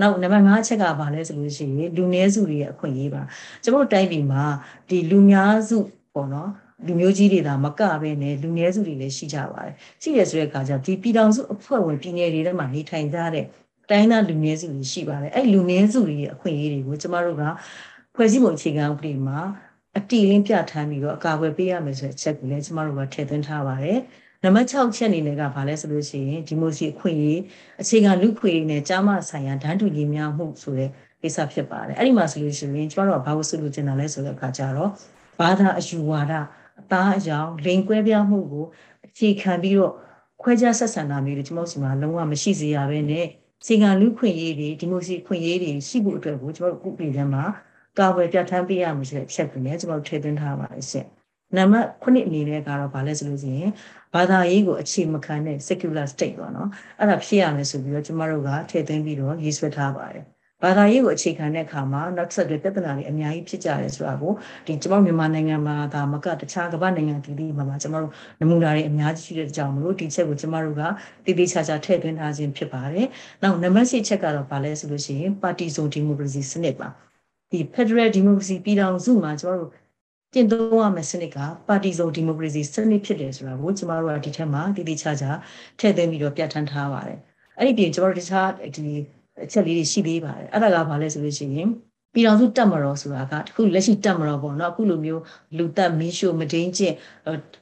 [0.00, 3.22] နောက်နံပါတ်5အချက်ကဘာလဲဆိုလို့ရှိရင်လူနည်းစုတွေရဲ့အခွင့်အရေးပါ
[3.64, 4.44] ကျမတို့တိုင်းပြည်မှာ
[4.88, 5.78] ဒီလူများစု
[6.14, 6.50] ပေါ့နော်
[6.86, 13.44] လူမျိုးကြီးတွေသာမကပဲနဲ့လူနည်းစုတွေလည်းရှိကြပါတယ်ရှိရဆိုတဲ့အခါကျဒီပြည်ထောင်စုအဖွဲ့ဝင်ပြည်နယ်တွေထဲမှာနေထိုင်ကြတဲ့
[13.90, 17.42] တိုင်းသားလူနည်းစုတွေရှိပါတယ်အဲ့လူနည်းစုတွေရဲ့အခွင့်အရေးတွေကိုကျမတို့က
[18.14, 19.38] ဖွဲ့စည်းပုံအခြေခံဥပဒေမှာ
[19.98, 23.98] အတီလင်းပြဋ္ဌာန်းပြီးတော့အကာအကွယ်ပေးရမယ်ဆိုတဲ့အချက်ကိုလည်းကျမတို့ကထည့်သွင်းထားပါတယ်
[24.42, 27.40] နံပါတ်6ချက်အနေနဲ့ကဘာလဲဆိုလို့ရှိရင်ဒီမိုစီအခွင့်အရေး
[27.82, 30.90] အခြေခံလူခွေနဲ့ကြားမဆိုင်ရာဒန်းတူညီမျှမှုဆိုတဲ့
[31.22, 34.90] ကိစ္စဖြစ်ပါတယ်အဲ့ဒီမှာဆိုလို့ရှိရင်ကျမတို့ကဘာလို့ဆွလို့ကျင်တာလဲဆိုတဲ့အခါကျတော့
[35.40, 36.32] ဘာသာအယူဝါဒ
[36.80, 38.66] အသားအယောင်လိန်ကွဲပြားမှုကို
[39.06, 39.92] အခြေခံပြီးတော့
[40.42, 43.26] ခွဲခြားဆက်ဆံတာမျိုးတွေကျမတို့စီမှာလုံးဝမရှိစေရဘဲနဲ့
[43.66, 47.44] စေကလူခွင့်ရေးတွေဒီမိုစီခွင့်ရေးတွေရှိဖို့အတွက်ကိုကျမတို့ကုပြည်ထဲမှာ
[47.98, 51.08] ကာဝယ်ပြဋ္ဌာန်းပေးရမှာဆိုတဲ့အချက်ကိုလည်းကျမတို့ထည့်သွင်းထားပါတယ်ရှင့်
[51.56, 53.70] နံပါတ်9အနေနဲ့ကတော့ဗာလဲဆိုလို့ရှိရင်
[54.14, 56.68] ဘာသာရေးကိုအခြေမခံတဲ့ secular state ပေါ့နော်
[57.00, 60.24] အဲ့ဒါဖြစ်ရမယ်ဆိုပြီးတော့ကျမတို့ကထည့်သွင်းပြီးတော့ရေးဆွဲထားပါတယ်
[60.62, 64.32] ဘာသာရေးကိုအခြေခံတဲ့အခါမှာနောက်ဆက်တွဲပြဿနာတွေအများကြီးဖြစ်ကြတယ်ဆိုတာကို
[64.66, 70.82] ဒီကျမတို့မြန်မာနိုင်ငံမှာဒါမကတခြားကမ္ဘာနိုင်ငံတည်တည်မှာမှာကျမတို့နမူနာတွေအများကြီးရှိတဲ့အကြောင်းမလို့ဒီချက်ကိုကျမတို့က
[71.24, 73.06] တည်တည်ချာချာထည့်သွင်းထားခြင်းဖြစ်ပါတယ်။
[73.42, 76.88] နောက်နံပါတ်6ချက်ကတော့ဗာလဲဆိုလို့ရှိရင်ပါတီစုံဒီမိုကရေစီစနစ်ပါ။
[77.50, 79.72] ဒီ Federal Democracy ပြည်ထောင်စုမှာကျွန်တော်တို့
[80.32, 85.30] ကျင့်သုံးရမယ့်စနစ်ကပါတီစုံဒီမိုကရေစီစနစ်ဖြစ်တယ်ဆိုတာကိုကျမတို့ကဒီထက်မှတည်တည်ချာချာ
[85.78, 87.18] ထည့်သွင်းပြီးတော့ပြဋ္ဌာန်းထားပါတယ်။
[87.58, 88.94] အဲ့ဒီပြင်ကျွန်တော်တို့တခြားဒီ
[89.44, 91.68] အချက်လေးတွေရှိသေးပါတယ်။အဲ့ဒါကဘာလဲဆိုလို့ရှိရင်
[92.14, 95.22] ပြည်တော်စုတက်မတော်ဆိုတာကတခုလက်ရှိတက်မတော်ပေါ့နော်အခုလိုမျိုး
[95.56, 96.94] လူတက်မင်းရှို့မဒိန်ကျင့်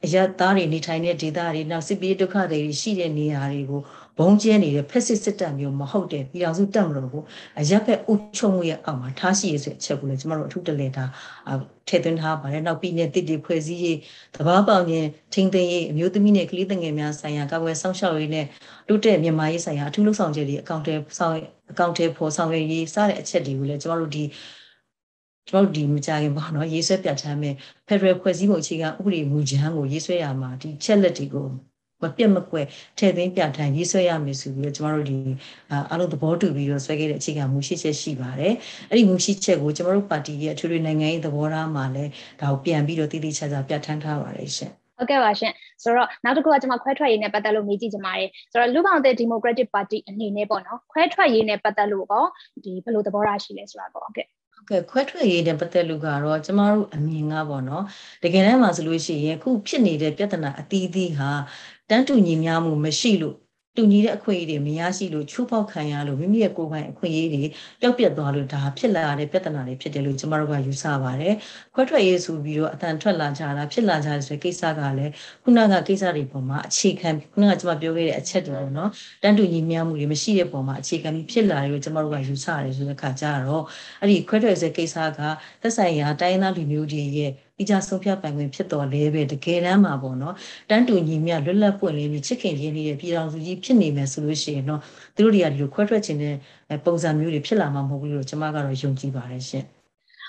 [0.05, 3.81] အရသားတွေနေထိုင်တဲ့ဒေသတွေနောက်စစ်ပြေးဒုက္ခတွေရှိတဲ့နေရာတွေကို
[4.19, 7.23] ဘုံကျဲနေတဲ့ဖက်စစ်စစ်တပ်မျိုးမဟုတ်တဲ့ပြည်တော်စုတက်မတော်ကို
[7.59, 11.03] အရက်ဖက်အုပ်ချုပ်မှုရဲ့အောက်မှာထားရှိရဆိုအချက်ကိုလည်းကျမတို့အထူးတလဲတာ
[11.87, 13.97] ထည့်သွင်းထားပါတယ်နောက်ပြည်နယ်တစ်တွေဖွဲ့စည်းရေး
[14.35, 18.45] တဘာပေါင်ခြင်းထိန်းသိမ်းရေးအမျိုးသမီးနဲ့ကလေးငယ်များဆိုင်ရာကာကွယ်စောင့်ရှောက်ရေးနဲ့
[18.87, 21.33] တိုးတက်မြန်မာရေးဆိုင်ရာအထူးလှုပ်ဆောင်ချက်တွေအကောင့်တွေဆောင်
[21.71, 24.23] အကောင့်တွေပေါ်ဆောင်ရေးစတဲ့အချက်တွေကိုလည်းကျမတို့ဒီ
[25.49, 27.53] ကျွန်တော်တို့ဒီမကြခင်ပေါ့နော်ရေးဆွဲပြဋ္ဌာန်းမဲ့
[27.87, 31.47] Federal ဖွဲ့စည်းပုံအခြေခံဥပဒေမူကြမ်းကိုရေးဆွဲရမှာဒီချက်လက်တွေကို
[32.03, 32.65] မပြတ်မကွက်
[32.97, 35.17] ထည့်သွင်းပြဋ္ဌာန်းရေးဆွဲရမယ်ဆိုပြီးတော့ကျွန်တော်တို့ဒီ
[35.89, 38.53] အားလုံးသဘောတူပြီးတော့ဆွဲခဲ့တဲ့အခြေခံမူရှိချက်ရှိပါတယ်
[38.89, 52.25] အဲ့ဒီမူရှိချက်ကိုကျွန်တော်တို့ပါတီရဲ့အထွေထွေနိုင်ငံရေးသဘောထားမှာလည်းဒါကိုပြန်ပြီးတော့တည်တည်ချာချာပြဋ္ဌာန်းထားပါတယ်ရှင်ဟုတ်ကဲ့ပါရှင်ဆိုတော့နောက်တစ်ခုကကျွန်မခွဲထွက်ရေးနဲ့ပတ်သက်လို့မေးကြည့်ချင်ပါတယ်ဆိုတော့လူပောင်တဲ့ Democratic Party အနေနဲ့ပေါ့နော်ခွဲထွက်ရေးနဲ့ပတ်သက်လို့ကော
[52.63, 54.27] ဒီဘယ်လိုသဘောထားရှိလဲဆိုတာပေါ့ဟုတ်ကဲ့
[54.69, 57.83] ကဲခွဲထွက်ရေးနဲ့ပတ်သက်လို့ကတော့ကျမတို့အမြင်ကပေါ့နော်
[58.23, 61.29] တကယ်တမ်းမှာဆိုလို့ရှိရင်ခုဖြစ်နေတဲ့ပြဿနာအသီးသီးဟာ
[61.89, 63.35] တန်းတူညီမျှမှုမရှိလို့
[63.77, 67.43] တူညီတဲ့အခွင့်အရေးတွေမရရှိလို့ချိုးဖောက်ခံရလို့မိမိရဲ့ကိုယ်ပိုင်အခွင့်အရေးတွေ
[67.81, 71.33] ပျောက်ပြက်သွားလို့ဒါဖြစ်လာတဲ့ပြဿနာတွေဖြစ်တယ်လို့ကျမတို့ကယူဆပါတယ်။
[71.73, 75.11] ခွဲထွက်ရေးဆိုပြီးတော့အတန်ထွက်လာကြတာဖြစ်လာကြတဲ့ကိစ္စကလည်း
[75.43, 78.89] ခုနကကိစ္စတွေပေါ်မှာအခြေခံခုနကကျမပြောခဲ့တဲ့အချက်တွေပေါ့နော်
[79.23, 83.63] တန်းတူညီမျှမှုတွေမရှိတဲ့ပုံမှာအခြေခံပြီးဖြစ်လာတယ်လို့ကျမတို့ကယူဆရတယ်ဆိုတဲ့အခါကျတော့
[84.01, 85.19] အဲ့ဒီခွဲထွက်ရေးကိစ္စက
[85.61, 90.35] သက်ဆိုင်ရာတိုင်းသားလူမျိုးတွေရဲ့တိကျဆုံးဖြတ်ပိုင်ခွင့်ဖြစ်တော်လဲပဲတကယ်တမ်းမှာပေါ့နော်
[90.69, 94.81] တန်းတူညီမျှလွတ်လပ်ပွင့်လင်းပြီးချစ်ခင်ရင်းနှီးတဲ့ပြည်တော်စုကြီးဖြစ်နေမယ်ဆိုလို့ရှိရင်တော့
[95.15, 96.35] သူတို့တွေကဒီလိုခွဲထွက်ခြင်းတဲ့
[96.85, 99.65] ပုံစံမျိုးတွေဖြစ်လာမှာမဟုတ်ဘူးလို့ကျွန်မကတော့ယုံကြည်ပါတယ်ရှင်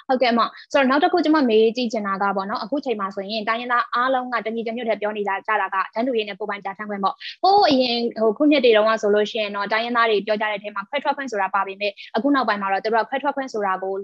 [0.08, 0.40] ဟုတ်ကဲ့အမ
[0.72, 13.94] ဆိုတော့နောက်တစ်ခုကျွန်မမေးကြည့်ချင်တာကပေါ့နော်အခုချိန်မှာဆိုရင်တိုင်းရင်းသားအားလုံးကတညီတညွတ်တည်းပြောနေကြကြတာကတန်းတူရေးနဲ့ပုံပိုင်ကြာထမ်းခွင့်ပေါ့ဟိုးအရင်ဟိုခုနှစ်တည်းတုန်းကဆိုလို့ရှိရင်တော့တိုင်းရင်းသားတွေပြောကြတဲ့အထဲမှာခွဲထွက်ခွင့်ဆိုတာပါပေမဲ့အခုနောက်ပိုင်းမှာတော့သူတို့ကခွဲထွက်ခွင့်ဆိုတာကို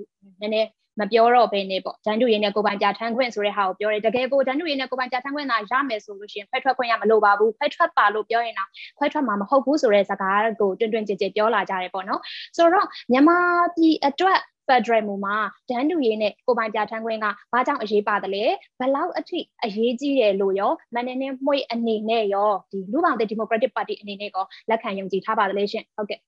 [0.40, 0.68] နည်းနည်း
[1.00, 8.68] မပြောတော့ဘဲနဲ့ပေါ့ဒန်းတူရင်းနဲ့ကိုပိုင်ကြာထမ်းခွင့်ဆိုတဲ့ဟာကိုပြောတယ်တကယ်ကိုဒန်းတူရင်းနဲ့ကိုပိုင်ကြာထမ်းခွင့်သာရမယ်ဆိုလို့ရှိရင်ခွဲထွက်ခွင့်ရမလိုပါဘူးခွဲထွက်ပါလို့ပြောရင်တော့
[8.98, 12.20] ခွဲထွက်မှာမဟုတ်ဘူးဆိုတဲ့စကားကိုတွင်တွင်ကြည်ကြည်ပြောလာကြတယ်ပေါ့နော်
[12.56, 13.38] ဆိုတော့မြန်မာ
[13.76, 15.36] ပြည်အတွက် Federal မူမှာ
[15.68, 18.44] ဒန်းတူရေးနဲ့ကိုပိုင်ပြဋ္ဌာန်းခွင့်ကဘာကြောင့်အရေးပါတယ်လဲ
[18.80, 26.20] ဘလောက်အထိအရေးကြီးတယ်လို့ရောမန်နေနေမှွေအနေနဲ့ရောဒီလူပောင်တဲ့ Democratic Party အနေနဲ့ကောလက်ခံယုံကြည်ထားပါတယ်လေရှင်ဟုတ်ကဲ့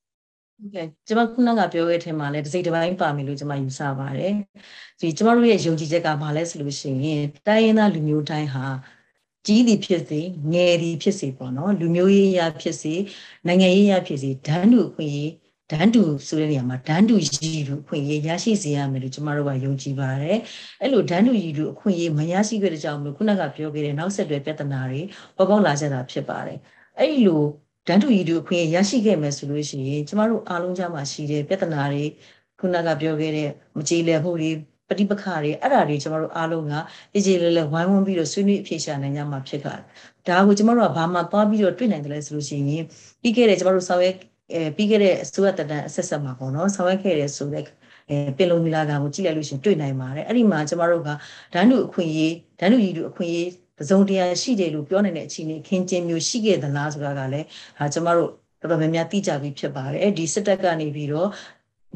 [0.63, 4.33] ဟုတ်ကဲ့ကျွန်မခုနကပြောခဲ့တဲ့မှာလည်းတစ်စိတ်တစ်ပိုင်းပါမယ်လို့ကျွန်မယူဆပါတယ်
[5.01, 8.67] ဒီကျွန်မတို့ရဲ့ယုံကြည်ချက်ကဘာလဲဆိုလို့ရှိရင်တိုင်းရင်းသားလူမျိုးတိုင်းဟာ
[9.47, 10.21] ကြီးသည်ဖြစ်စေ
[10.53, 12.95] ငယ်သည်ဖြစ်စေပေါ့နော်လူမျိုးရေးရဖြစ်စေ
[13.47, 15.31] နိုင်ငံရေးရဖြစ်စေဒန်းတူအခွင့်အရေး
[15.71, 20.39] ဒန်းတူဆိုတဲ့နေရာမှာဒန်းတူရည်လူအခွင့်အရေးရရှိစေရမယ်လို့ကျွန်မတို့ကယုံကြည်ပါတယ်
[20.81, 25.01] အဲ့လိုဒန်းတူရည်လူအခွင့်အရေးမရရှိခဲ့တဲ့ကြောင့်မျိုးခုနကပြောခဲ့တဲ့နောက်ဆက်တွဲပြဿနာတွေ
[25.37, 26.59] ပေါ်ပေါက်လာကြတာဖြစ်ပါတယ်
[26.99, 27.43] အဲ့လို
[27.87, 32.05] ဒန်းတူရည်တူအခွင့်အရေးရရှိခဲ့မယ်ဆိုလို့ရှိရင်ကျမတို့အားလုံးကြားမှာရှိတဲ့ပြဿနာတွေ
[32.61, 34.51] ခုနကပြောခဲ့တဲ့မကြေလည်မှုတွေ
[34.89, 36.73] ပဋိပက္ခတွေအဲ့ဒါတွေကျမတို့အားလုံးက
[37.15, 39.81] အေးကြေလဲလဲဝိုင်းဝန်းပြီးတော့ဆွေးနွေးအဖြေရှာနိုင်ကြမှာဖြစ်ကြတယ်။
[40.29, 42.85] ဒါကိုကျမတို့ကဘာမှသွားပြီးတော့တွေ့နိုင်တယ်လဲဆိုလို့ရှိရင်
[43.23, 44.17] ပြီးခဲ့တဲ့ကျမတို့ဆောင်ရွက်
[44.55, 47.65] အဲပြီးခဲ့တဲ့အစိုးရတတန်အဆက်ဆက်မှာပေါ့နော်ဆောင်ရွက်ခဲ့တဲ့ဆိုတဲ့
[48.11, 51.11] အဲပင်လုံမီလာကကိုကြည့်လိုက်လို့ရှင်တွေ့နိုင်ပါတယ်အဲ့ဒီမှာကျမတို့က
[51.55, 57.47] ဒန်းတူအခွင့်အရေးဒန်းတူရည်တူအခွင့်အရေး ပစုံတရားရှိတယ်လို့ပြောနိုင်တဲ့အခြေအနေခင်းကျင်းမျိုးရှိခဲ့သလားဆိုတာကလည်း
[57.79, 58.31] ဟာကျမတို့
[58.61, 61.29] တော်တော်များများသိကြပြီးဖြစ်ပါတယ်ဒီစစ်တပ်ကနေပြီးတော့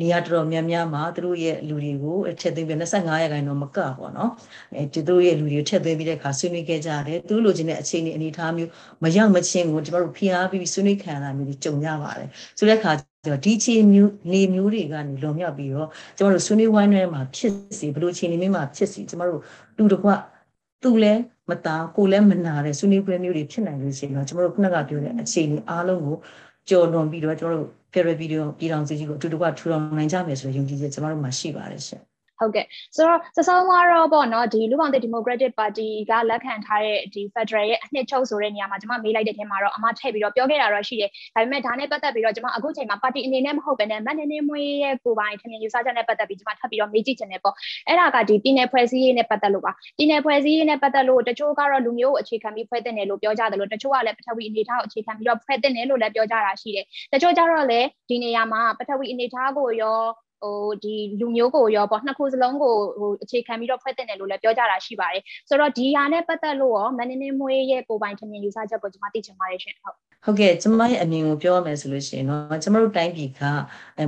[0.00, 4.30] နေရာတော်တော်များများမှာသူတို့ရဲ့လူတွေကိုထည့်သွင်းပြီး25ရာခိုင်နှုန်းမကပေါ့နော်
[4.74, 8.70] အဲဒီသူတို့ရဲ့လူတွေကိုထည့်သွင်းပြီးတဲ့အခါဆွေးနွေးခဲ့ကြတယ်သူတို့လိုချင်တဲ့အခြေအနေအနေအထားမျိုး
[9.02, 12.92] မရောက်မချင်းကိုကျမတို့ဖိအားပြီးဆွေးနွေးခံရတာမျိုးတွေကြုံရပါတယ်ဆိုတဲ့အခါ
[13.44, 19.40] ဒီခြေမျိုးနေမျိုးတွေကနေလွန်မြောက်ပြီးတော့ကျမတို့ဆွေးနွေးဝိုင်းထဲမှာဖြစ်စီဘလို့ခြေနေမျိုးမှာဖြစ်စီကျမတို့
[19.76, 20.08] တူတကွ
[20.82, 26.16] သူလည်း မသားကိုလည်းမနာတဲ့ဆွေးနွေးပွဲမျိုးတွေဖြစ်နိုင်လို့ရှိရင်တော့ကျမတို့ခုနကပြောတဲ့အခြေအနေအားလုံးကို
[26.68, 32.02] ကြော်လွန်ပြီးတော့ကျမတို့ဖယ်ရယ်ဗီဒီယိုပြည်တော်စုကြီးကိုအတူတကွထူထောင်နိုင်ကြမယ်ဆိုတဲ့ယုံကြည်ချက်ကျမတို့မှာရှိပါတယ်ရှင်
[32.40, 47.54] ဟုတ်ကဲ့ဆိုတော့စစောင်းကတော့ပေါ့နော်ဒီလူပောင်တဲ့ Democratic Party ကလက်ခံထားတဲ့ဒီ Federal ရဲ့အနှစ်ချုပ်ဆိုတဲ့နေရာမှာကျွန်မမေးလိုက်တဲ့ထဲမှာတော့အမထည့်ပြီးတော့ပြောခဲ့တာတော့ရှိတယ်ဒါပေမဲ့ဒါနဲ့ပတ်သက်ပြီးတော့ကျွန်မအခုချိန်မှာ party အနေနဲ့မဟုတ်ဘဲနဲ့မန်နေနေမွေးရဲ့ကိုပိုင်ထင်မြင်ယူဆချက်နဲ့ပတ်သက်ပြီးကျွန်မထပ်ပြီးတော့မေးကြည့်ချင်တယ်ပေါ့
[47.86, 60.00] အဲ့ဒါကဒီပြည်နယ်ဖွဲ့စည်းရေးနဲ့ပတ်သက်လို့ပါပြည်နယ်ဖွဲ့စည်းရေးနဲ့ပတ်သက်လို့တချို့ကတော့လူမျိုးကိုအခြေခံပြီးဖွဲ့တဲ့နယ်လို့ပြောကြတယ်လို့တချို့ကလည်းပထဝီအနေထားကိုအခြေခံပြီးတော့ဖွဲ့တဲ့နယ်လို့လည်းပြောကြတာရှိတယ်တချို့ကျတော့လည်းဒီနေရာမှာပထဝီအနေထားကိုရော
[60.46, 73.40] ဟိုဒီလူမျိုးကိုရောပေါ့နှစ်ခုစလုံးကိုဟိုအခြေခံပြီးတော့ဖွဲ့တင်တယ်လို့လည်းပြောကြတာရှိပါတယ်ဆိုတော့ဒီဟာနဲ့ပတ်သက်လို့ရောမန်နေနေမွေးရဲ့ကိုပိုင်ထင်မြင်ယူဆချက်ကိုကျွန်မသိချင်ပါတယ်ရှင်ဟုတ်ဟုတ်ကဲ့ကျမရဲ့အမြင်ကိုပြောရမယ်ဆိုလို့ရှိရင်တော့ကျမတို့တိုင်းပြည်က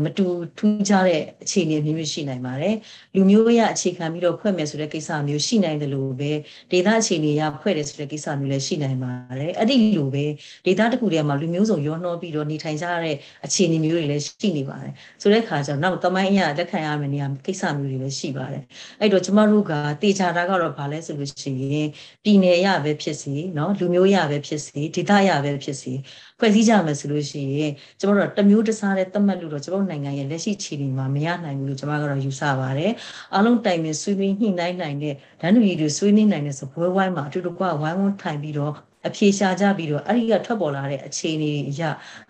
[0.04, 0.26] မတူ
[0.58, 2.74] ထူးခြားတဲ့အခြေအနေမျိုးမျိုးရှိနိုင်ပါတယ်
[3.14, 6.32] လူမျိုးရအခြေခံပြီးတော့ဖွဲ့မယ်ဆိုတဲ့ကိစ္စမျိုးရှိနိုင်တယ်လို့ပဲ
[6.70, 10.24] ဒေသအခြေအနေရဖွဲ့တယ်ဆိုတဲ့ကိစ္စမျိုးလည်းရှိနိုင်ပါတယ်အဲ့ဒီလိုပဲ
[10.66, 18.63] ဒေသတစ်ခုတည်းမှာလူမျိုးစုံရောနှောပြီးတော့နေထိုင်ကြတဲ့အခြေအနေမျိုးတွေလည်းရှိနေပါတယ်ဆိုတဲ့အခါကျတော့နောက်တမိုင်အရလက်ခံရမယ့်နေရာကိစ္စမျိုးတွေလည်းရှိပါတယ်
[18.99, 19.71] အဲ့တော့ကျမတို့က
[20.03, 21.89] တေချာတာကတော့ဘာလဲဆိုလို့ရှိရင်
[22.23, 25.93] ပြည်နယ်ရပဲဖြစ်စီเนาะလူမျိုးရပဲဖြစ်စီဒေသရပဲဖြစ်စီ
[26.39, 32.91] ဖွဲ့စည်းကြမယ်ဆိုလို့ရှိရင်ကျမတို့တမျိုးတစားတဲ့သတ်မှတ်လို့တော့ကျမတို့နိုင်ငံရဲ့လက်ရှိခြေအနေမှာမရနိုင်ဘူးလို့ကျမကတော့ယူဆပါတယ်
[33.33, 38.73] အားလုံးတိုင်ပင်ဆွေးနွေးညှိနှိုင်းနိုင်တဲ့ဒန်းတူရီတွေဆွေးနွေးနိုင်တဲ့စပွဲဝိုင်းမှာအတူတကွဝိုင်းဝန်းထိုင်ပြီးတော့
[39.08, 41.82] အဖြေရှာကြပြီးတော့အဲ့ဒီကထွက်ပေါ်လာတဲ့အခြေအနေအရ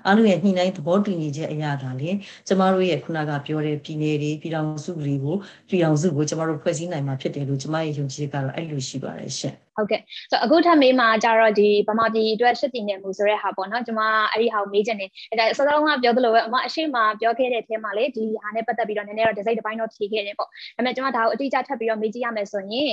[0.07, 2.11] အားလုံးရဲ့ညှိနှိုင်းသဘောတူညီချက်အရဒါလေ
[2.47, 5.37] ကျမတို့ရဲ့ခုနကပြောတဲ့ပြည်နယ်တွေပြည်တော်စုတွေကို
[5.69, 22.91] ပြည်တော်စုကိုကျမတို့ဖွဲ့စည်းနိုင်မှာဖြစ်တယ်လို့ကျမရဲ့ယုံကြည်ကတော့အဲ့လိုရှိပါတယ်ရှင် ဟုတ်ကဲ့ဆိုတော့အခုထပ်မေးမှာကြတော့ဒီဗမာပြည်အတွက်ရှစ်ပြည်နယ်မူဆိုတဲ့ဟာပေါ့နော်ကျွန်မအဲ့ဒီဟာကိုမေးချင်တယ်အဲ့ဒါစောစောကပြောသလိုပဲအမအရှိမပြောခဲ့တဲ့အထဲမှာလေဒီဟာနဲ့ပတ်သက်ပြီးတော့နည်းနည်းတော့ဒီဇိုင်းတစ်ပိုင်းတော့ဖြေခဲ့တယ်ပေါ့ဒါပေမဲ့ကျွန်မဒါကိုအတိအကျထပ်ပြီးတော့မေးကြည့်ရမယ်ဆိုရင်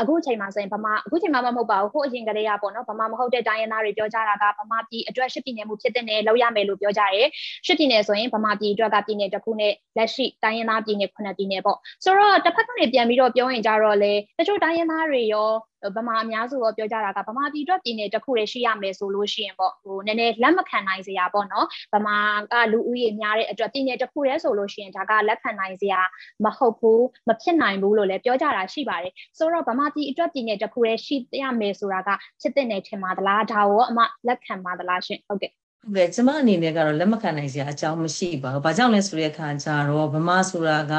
[0.00, 7.28] အခုချိန်မှာဆိုရင်ဗမာအခုချိန်မှာမဟုတ်ပါဘူးဟိုအရင်ကတည်းကပေါ့နော်ဗမာမဟုတ်တဲ့တိုင်းရင်းသားတွေပြောကြတာကဗမာပြည်အတွက်ရှစ်ပြည်နယ်မူဖြစ်တဲ့နယ်လောက်ရမယ်လို့ပြောကြတယ်
[7.66, 15.48] ရှစ်ပြည်နယ်ဆိုရင်ဗမာပြည်အတွက်ကပြည်နယ်တစ်ခုနဲ့လက်ရှိတိုင်းရင်းသားပြည်နယ်ခုနှစ်ပြည်နယ်ပေါ့ဆိုတော့တစ်ဖက်ကနေပြန်ပြီးတော့ပြောရင်ကြတော့လေတချို့တိုင်းရင်းသားတွေရော
[15.96, 22.16] ဗမာအများစုတော့ပြောကြတာကဗမာပြည်အတွက်ပြည်နယ်တစ်ခုတည်းရှိရမယ်ဆိုလို့ရှိရင်ပေါ့ဟိုနည်းနည်းလက်မခံနိုင်စရာပေါ့နော်ဗမာ
[22.52, 26.00] ကလူဦးရေများတဲ့အတွက်ပြည်နယ်တစ်ခုတည်းဆိုလို့ရှိရင်ဒါကလက်ခံနိုင်စရာ
[26.44, 40.92] မဟုတ်ဘူးမဖြစ်နိုင်ဘူးလို့လည်းပြောကြတာရှိပါတယ်ဆိုတော့ဗမာပြည်အတွက်ပြည်နယ်တစ်ခုတည်းရှိရမယ်ဆိုတာကဖြစ်တဲ့နယ်ထင်ပါသလားဒါကိုအမလက်ခံပါသလားရှင်ဟုတ်ကဲ့ ဟုတ်ကဲ့ကျမအနေနဲ့ကတော့လက်မခံနိုင်စရာအကြောင်းမရှိပါဘူး။ဘာကြောင့်လဲဆိုတဲ့အခါကျတော့ဗမာဆိုတာက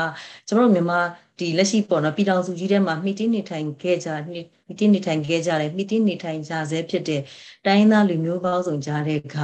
[0.47, 0.99] ကျမတို့မြန်မာ
[1.39, 4.09] ဒီလက်ရှိပေါ့နော်ပြည်ထောင်စုကြီးထဲမှာမိတင်းနေထိုင်ခဲ့ကြ
[4.67, 7.21] မိတင်းနေထိုင်ခဲ့ကြတယ်မိတင်းနေထိုင်ကြဆဲဖြစ်တဲ့
[7.65, 9.35] တိုင်းသားလူမျိုးပေါင်းစုံကြားတဲ့က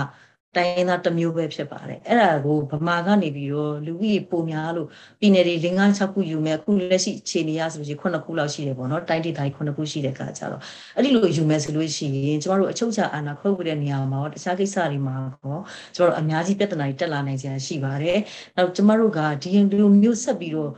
[0.55, 4.87] တိုင်းရင်းသားတစ်မျိုးပဲဖြစ်ပါတယ်အဲ့ဒါကိုဗမာကနေပြီးတော့လူကြီးပုံများလို့
[5.19, 10.61] ပြည်နယ်တွေ၄၅6ခုယူမယ်အခုလက်ရှိအခြေအနေရဆိုရင်9ခုလောက်ရှိတယ်ပေါ့နော်တိုင်းဒေသကြီး9ခုရှိတဲ့ကကြတော့
[10.95, 15.61] အဲ့ဒီလိုယူမယ်ဆိုလို့ရှိရင်ကျမတို့အချုပ်ချာအာဏာခွဲဝေတဲ့နေရာမှာတခြားကိစ္စတွေမှာတော့
[15.95, 18.19] ကျမတို့အများကြီးပြဿနာတွေတက်လာနိုင်ကြရှိပါတယ်
[18.57, 20.71] နောက်ကျမတို့ကဒီလိုမျိုးဆက်ပြီးတော့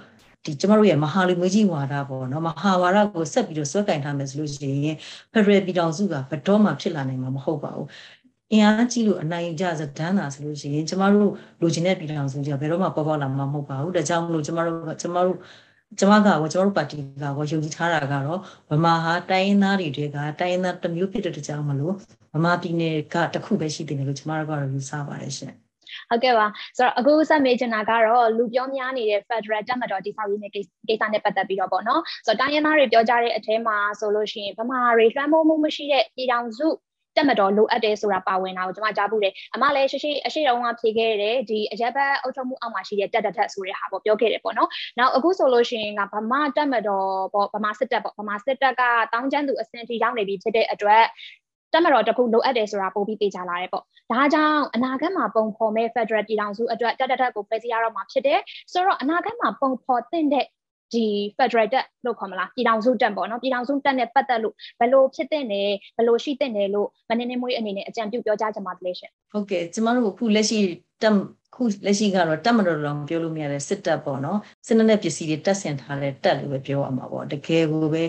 [0.45, 4.97] ဒီကျမတို့ရဲ့မဟာလူမျိုးကြီးဝါဒပေါ့နော်မဟာဝါဒကိုဆက်ပြီးတော့ဆွဲကင်ထားမယ်ဆိုလို့ရှိရင်
[5.31, 7.88] ဖက်ဒရယ်ပြည်ထောင်စုကဘယ်တော့မှဖြစ်လာနိုင်မှာမဟုတ်ပါဘူး
[8.53, 15.37] အင်အားကြီးလို့အနိုင်ကြစဒန်းတာဆိုလို့ရှိရင်ကျမတို့လိုချင်တဲ့ပြည်ထောင်စုကြီးဘယ်တော့မှပေါ်ပေါက်လာမှာမဟုတ်ပါဘူးဒါကြောင့်မလို့ကျမတို့ကျမတို့
[15.99, 18.39] ကျမကရောကျမတို့ပါတီကရောယုံကြည်ထားတာကတော့
[18.69, 21.93] ဗမာဟာတိုင်းရင်းသားတွေကတိုင်းရင်းသားတစ်မျိုးဖြစ်တဲ့ကြောင့်မလို့
[22.35, 25.53] ဗမာပြည်နယ်ကတခုပဲရှိတယ်လို့ကျမတို့ကတော့ယူဆပါတယ်ရှင်
[26.09, 26.45] ဟုတ်ကဲ့ပါ
[26.77, 36.67] ဆိုတော့အခုဆက်မေးချင်တာကတော့လူပြောများနေတဲ့ Federal တက်မတော်တိဆောက်ရေးနဲ့ကိစ္စနဲ့ပတ်သက်ပြီးတော့ပေါ့နော်ဆိုတော့တိုင်းရင်းသားတွေပြောကြတဲ့အထဲမှာဆိုလို့ရှိရင်ဗမာတွေလွှမ်းမိုးမှုမရှိတဲ့ပြည်ထောင်စု
[37.17, 48.82] တက်မတော်လိုအပ်တယ်ဆိုတာပါဝင်တာကိုကျွန်မကြားဘူးတယ်အမလည်းရှိရှိအရှိတုံးကဖြေခဲ့တယ်ဒီအရက်ဘတ်အုပ်ချုပ်မှုအောက်မှာရှိတဲ့တက်တက်တက်ဆိုတဲ့ဟာပေါ့ပြောခဲ့တယ်ပေါ့နော်နောက်အခုဆိုလို့ရှိရင်ကဗမာတက်မတော်ပေါ့ဗမာစစ်တပ်ပေါ့ဗမာစစ်တပ်က
[49.13, 51.04] တောင်းကျမ်းသူအစင်တီရောက်နေပြီဖြစ်တဲ့အတွက်
[51.73, 58.39] တက်မတော်တစ်ခုလိုအပ်တယ်ဆိုတာပို့ပြီးပေးကြလာတယ်ပေါ့ဒါကြောင့်အနာဂတ်မှာပုံဖော်မဲ့ Federal ပြည်ထောင်စုအတွက်တက်တက်တက်ကိုဖွဲ့စည်းရတော့မှာဖြစ်တယ်
[58.71, 60.45] ဆိုတော့အနာဂတ်မှာပုံဖော်တဲ့
[60.93, 61.06] ဒီ
[61.38, 70.60] Federal တက်လို့ခေါ်မလားပြည်ထောင်စုတက်ပေါ့နော်ပြည်ထောင်စုတက်နဲ့ပတ်သက်လို့ဘယ်လိုဖြစ်တဲ့နယ်ဘယ်လိုရှိတဲ့နယ်လို့မနေနေမွေးအနေနဲ့အကြံပြုပြောကြားချင်ပါတယ်ရှင်ဟုတ်ကဲ့ကျမတို့အခုလက်ရှိ
[71.01, 71.15] တက်
[71.56, 78.03] ခုလက်ရှိကတော့တက်မတော်တော်ပြောလို့မရတဲ့စစ်တပ်ပေါ့နော်စစ်တပ်နဲ့ပစ္စည်းတွေတက်ဆင်ထားတဲ့တက်လို့ပဲပြောရမှာပေါ့တကယ်ကိုပဲ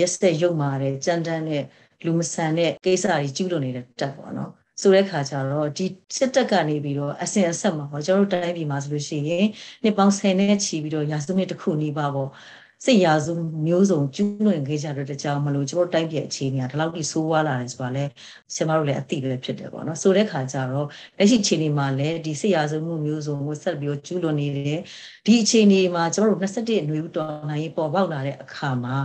[0.00, 1.62] ရက်စက်ရုပ်မာတဲ့ကြမ်းတမ်းတဲ့
[2.04, 4.50] လူမဆန်တဲ့ကိစ္စတွေကျူးလွန်နေတဲ့တက်ပေါ့နော်
[4.82, 5.86] ဆိုတဲ့ခါကျတော့ဒီ
[6.16, 9.46] စစ်တပ်ကနေပြီးတော့အစင်အဆက်မှာပေါ့ကျွန်တော်တို့တိုင်းပြည်မှာဆိုလို့ရှိရင်
[9.82, 12.30] နှစ်ပေါင်း10နဲ့ချီပြီးတော့ရာစုနှစ်တစ်ခုနီးပါပေါ့
[12.84, 13.32] စစ်ရာစု
[13.66, 18.04] မျိုးစုံကျူးလွန်ခဲ့ကြတဲ့တကြောင်မလို့ကျွန်တော်တိုင်းပြည်အခြေအနေကဒီလောက်ထိဆိုးဝါးလာတယ်ဆိုတာလဲ
[18.54, 20.86] ဆင်မတို့လည်းအသိပဲဖြစ်တယ်ပေါ့နော်ဆိုတဲ့ခါကျတော့
[21.18, 24.80] လက်ရှိအခြေအနေမှာလည်းဒီစစ်ရာစုမှုမျိုးစုံကိုဆက်ပြီးကျူးလွန်နေတယ်
[25.26, 28.96] ဒီအခြေအနေမှာကျွန်တော်တို့21ຫນွေဦးတော်နိုင်ပေါ်ပေါက်လာတဲ့အခါမှာ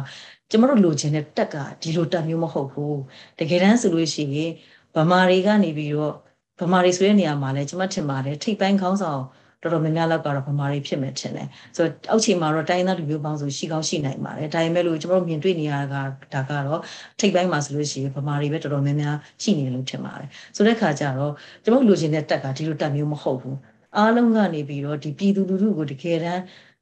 [0.51, 2.97] ကျမတို့လိုချင်တဲ့တက်ကဒီလိုတက်မျိုးမဟုတ်ဘူး
[3.39, 4.51] တကယ်တမ်းဆိုလို့ရှိရင်
[4.95, 6.13] ဗမာတွေကနေပြီးတော့
[6.59, 9.21] ဗမာတွေဆိုတဲ့နေရာမှာလည်းကျမထင်ပါတယ်ထိပ်ပိုင်းခေါင်းဆောင်
[9.61, 16.01] တော်တော်များများလောက်ကတော့ဗမာတွေဖြစ်မယ်ထင်တယ်ဆိုတော့အောက်ခြေမှာတော့တိုင်းသားလူမျိုးပေါင်းစုရှိကောင်းရှိနိုင်ပါတယ်ဒါပေမဲ့လို့ကျွန်တော်တို့မြင်တွေ့နေရတာ
[16.33, 16.81] ကဒါကတော့
[17.19, 23.57] ထိပ်ပိုင်းမှာဆိုလို့ရှိရင်ဗမာတွေပဲတော်တော်များများရှိနေတယ်လို့ထင်ပါတယ်ဆိုတဲ့ခါကျတော့ကျွန်တော်လူချင်းတဲ့တက်ကဒီလိုတက်မျိုးမဟုတ်ဘူး
[23.97, 26.41] အားလုံးကနေပြီးတော့ဒီပြည်သူလူထုကိုတကယ်တမ်း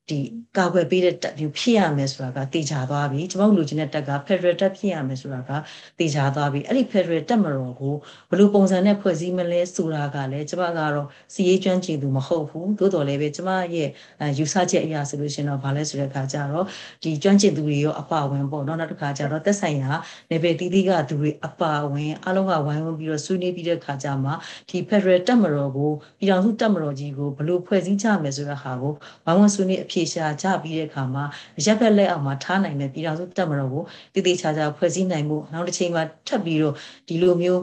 [0.10, 0.20] ဒီ
[0.58, 5.52] ကာကွယ်ပေးတဲ့တပ်မျိုးဖြစ်ရမယ်ဆိုတာကတေချာသွားပြီကျွန်တော်လူချင်းတဲ့တပ်က Federal တပ်ဖြစ်ရမယ်ဆိုတာက
[6.00, 7.96] တေချာသွားပြီအဲ့ဒီ Federal တပ်မတော်ကို
[8.30, 13.90] ဘယ်လိုပုံစံနဲ့ဖွဲ့စည်းမလဲဆိုတာကလည်းကျွန်မကတော့စီရေးကျွမ်းကျင်သူမဟုတ်ဘူးသို့တော်လည်းပဲကျွန်မရဲ့
[14.38, 16.66] ယူဆချက်အရာဆိုလို့ရှင်တော့ဗာလဲဆိုတဲ့အခါကျတော့
[17.04, 19.92] ဒီကျွမ်းကျင်သူတွေရောအပါဝင်ပေါ့နော်နောက်တစ်ခါကျတော့သက်ဆိုင်ရာ
[20.32, 24.32] နေပယ်တီးတီးကသူတွေအပါဝင်အလုံးကဝိုင်းဝန်းပြီးတော့ဆွေးနွေးပြီးတဲ့အခါကျမှ
[24.70, 28.94] ဒီ Federal တပ်မတော်ကိုပြည်ထောင်စုတပ်မတော်ကြီးကိုဘယ်လိုဖွဲ့စည်းကြမယ်ဆိုတဲ့ဟာကို
[29.26, 31.24] ဝိုင်းဝန်းဆွေးနွေးအဖြေရှာကြပြီးတဲ့အခါမှာ
[31.66, 33.84] ရက်ဖက်လက်အောက်မှာထားနိုင်တဲ့ပြည်ထောင်စုတပ်မတော်ကို
[34.14, 36.74] တည်တည်ချာချာဖွဲ့စည်းနိုင်မှုနောက်တစ်ချိန်မှာထပ်ပြီးတော့
[37.08, 37.62] ဒီလိုမျိုး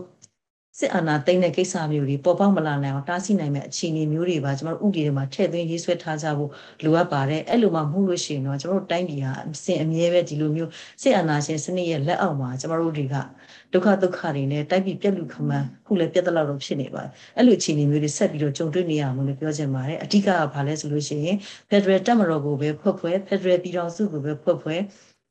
[0.81, 6.51] စစ်အာဏာသိမ်းတဲ့ကိစ္စမျိုးတွေပေါ်ပေါက်မလာနိုင်အောင်တားဆီးနိုင်မဲ့အခြေအနေမျိုးတွေပါကျွန်တော်တို့ဥပဒေတွေမှာထည့်သွင်းရေးဆွဲထားကြဖို့
[6.85, 10.71] လိုအပ်ပါတယ်အဲ့လိုမှမဟုတ်လို့ရှိရင်တော့ကျွန်တော်တို့တိုင်းပြည်ဟာအစဉ်အမြဲပဲဒီလိုမျိုး
[11.03, 13.17] စစ်အာဏာရှင်စနစ်ရဲ့လက်အောက်မှာကျွန်တော်တို့တွေက
[13.73, 21.37] ဒုက္ခဒုက္ခတွေနဲ့တိုက်ပြီးပြက်လူခမန်းခုလည်းပြက်တလောက်တော့ဖြစ်နေပါတယ်အဲ့လိုအခြေအနေမျိုးတွေဆက်ပြီးတော့ကြုံတွေ့နေရမှာလို့ပြောချင်ပါတယ်အဓိကကဘာလဲဆိုလို့ရှိရင်
[21.71, 24.81] Federal တပ်မတော်ကိုပဲဖွဲ့ဖွဲ့ Federal ပြည်ထောင်စုကိုပဲဖွဲ့ဖွဲ့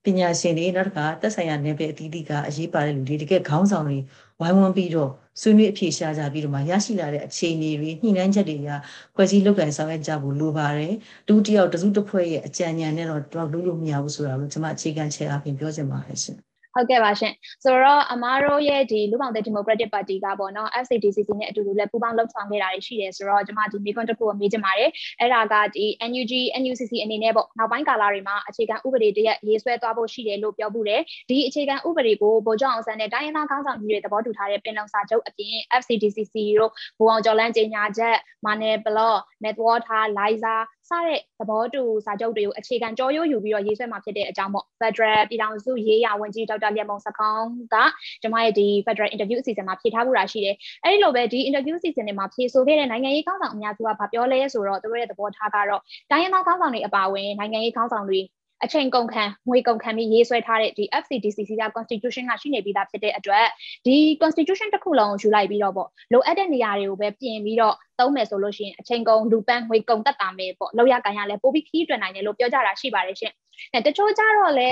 [0.05, 3.97] ပညာရှင်တွေနောက်တစ်ခါသက်ဆိုင်ရာနယ်ပယ်အသီးသီးကအရေးပါတဲ့လူတွေတကယ်ခေါင်းဆောင်တွေ
[4.41, 8.69] ဝိုင်းဝန်းပြီးတော့ဆွေးနွေးအဖြေရှာကြပြီးတော့မှရရှိလာတဲ့အခြေအနေတွေညှိနှိုင်းချက်တွေက
[9.15, 10.93] ဖွဲ့စည်းလုပ်ကင်ဆောင်ရွက်ကြဖို့လိုပါတယ်။
[11.27, 16.37] တူတယောက်တစုတစ်ဖွဲ့ရဲ့အကြံဉာဏ်နဲ့တော့တော့လုပ်လို့မရဘူးဆိုတာကိုကျွန်မအခြေခံချက်အပြင်ပြောချင်ပါတယ်ရှင်။
[16.75, 17.33] ဟုတ်ကဲ့ပါရှင်
[17.63, 40.55] ဆိုတော့အမားတို့ရဲ့ဒီလူပောင်တဲ့ Democratic Party ကပေါ့နော် FCDCC နဲ့အတူတူလည်းပူးပေါင်းလှုပ်ဆောင်ခဲ့တာတွေရှိတယ်ဆိုတော့ကျွန်မဒီမိကွန်းတစ်ခုကိုမေးချင်ပါတယ်အဲ့ဒါကဒီ NUG NUCC အနေနဲ့ပေါ့နောက်ပိုင်းကာလတွေမှာအခြေခံဥပဒေတရက်ရေးဆွဲသွားဖို့ရှိတယ်လို့ပြောမှုတယ်ဒီအခြေခံဥပဒေကိုဗိုလ်ချုပ်အောင်ဆန်းနဲ့တိုင်းရင်းသားခေါင်းဆောင်ကြီးတွေသဘောတူထားတဲ့ပင်လုံစာချုပ်အပြင် FCDCC တို့ဘူအောင်ကျော်လန်းကြေညာချက်မာနယ်ဘလော့ network ထား liza
[40.89, 47.75] စတဲ့သဘောတူစာချုပ်တွေကိုအခြေခံကြောရိုးယူပြီးတော့ရေးဆွဲမှာဖြစ်တဲ့အကြောင်းပေါ့ Federal ပြည်ထောင်စုရေးရာဝန်ကြီးဒေါက်တာလျက်မုံစကောင်းက
[48.21, 58.19] ကျွန်မရဲ့ဒီ Federal Interview အစီအစဉ်မှာဖြေထားမှုတာရှိတယ်။အဲဒီလိုပဲဒီ Interview အစီအစဉ်တွေမှာဖြေဆိုခဲ့တဲ့နိုင်ငံရေးခေါင်းဆောင်အများစုကဗာပြောလဲဆိုတော့သူတို့ရဲ့သဘောထားကတော့တိုင်းရင်းသားခေါင်းဆောင်တွေအပါအဝင်နိုင်ငံရေးခေါင်းဆောင်တွေ
[58.63, 63.45] အချိန်ကုန်ခံငွေကုန်ခံပြီးရေးဆွဲထားတဲ့ဒီ FCDCC က constitution ကရှိနေပြီးသားဖြစ်တဲ့အတွက်
[63.85, 73.33] ဒီ constitution တစ်ခုလုံးကိုယူလိုက်ပြီးတော့ပေါ့လိုအပ်တဲ့နေရာတွေကိုပဲပြင်ပြီးတော့သုံးမယ်ဆိုလို့ရှိရင်အချိန်ကုန်လူပန်းငွေကုန်တက်တာမယ်ပေါ့လောက်ရကန်ရလဲပိုပြီးခီးတွင်နိုင်တယ်လို့ပြောကြတာရှိပါတယ်ရှင်
[73.73, 74.69] အဲတချို့ကြတော့လဲ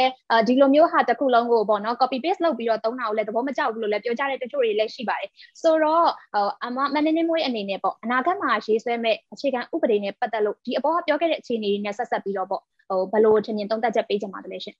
[0.47, 5.29] ဒီလိုမျိုးဟာတစ်ခုလုံးကိုပေါ့နော် copy paste လုပ်ပြီးတော့သုံးတာကိုလည်းသဘောမကျဘူးလို့လည်းပြောကြတဲ့တချို့တွေလည်းရှိပါတယ်
[5.61, 6.07] ဆိုတော့
[6.63, 12.61] အမမနင်းမွေးအနေနဲ့ပေါ့အနာဂတ်မှာရေးဆွဲမဲ့အခြေခံဥပဒေနဲ့ပတ်သက်လို့ဒီအပေါ်ကပြောခဲ့တဲ့အခြေအနေတွေနဲ့ဆက်ဆက်ပြီးတော့ပေါ့
[12.93, 14.75] ဟိုဘလို့ထင်မြင်သုံးသပ်ချက်ပေးကြပါသလဲရှင်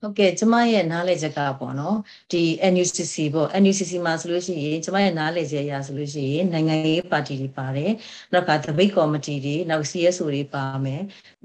[0.00, 1.96] ဟုတ်ကဲ့ကျမရဲ့နားလည်ချက်ကပေါ့နော်
[2.32, 2.42] ဒီ
[2.72, 7.92] NUCC ပေါ့ NUCC မှာဆိုလို့ရှိရင်ကျမရဲ့နားလည်ချက်အရဆိုလို့ရှိရင်နိုင်ငံရေးပါတီတွေပါတယ်
[8.32, 11.02] နောက်ကသပိတ်ကော်မတီတွေနောက် CSO တွေပါမယ်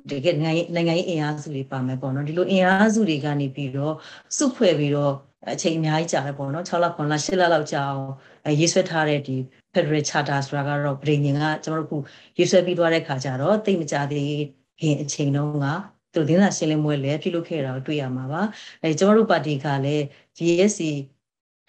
[0.10, 3.95] တကယ်နိုင်ငံနိုင်ငံရေးအင်အားစုတွေပါမယ်ပေါ့နော်ဒီလိုအင်အားစုတွေကနေပြီးတော့
[4.38, 5.13] စုဖွဲ့ပြီးတော့
[5.54, 9.36] အချိန်အများကြီးကြာတယ်ပေါ့နော်6လ9လ10လလောက်ကြာအောင်ရေးဆွဲထားတဲ့ဒီ
[9.73, 11.97] Federal Charter ဆိုတာကတော့ပြည်ငင်ကကျွန်တော်တို့ခု
[12.38, 14.32] ရေးဆွဲပြီးသွားတဲ့ခါကျတော့တိတ်မကြသေး
[14.80, 15.67] ခင်အချိန်တုန်းက
[16.13, 18.41] သူဒင်းစာရှင်းလင်းပွဲလည်းပြုလုပ်ခဲ့တာကိုတွေ့ရမှာပါ
[18.82, 20.02] အဲကျွန်တော်တို့ပါတီကလည်း
[20.38, 20.82] GSC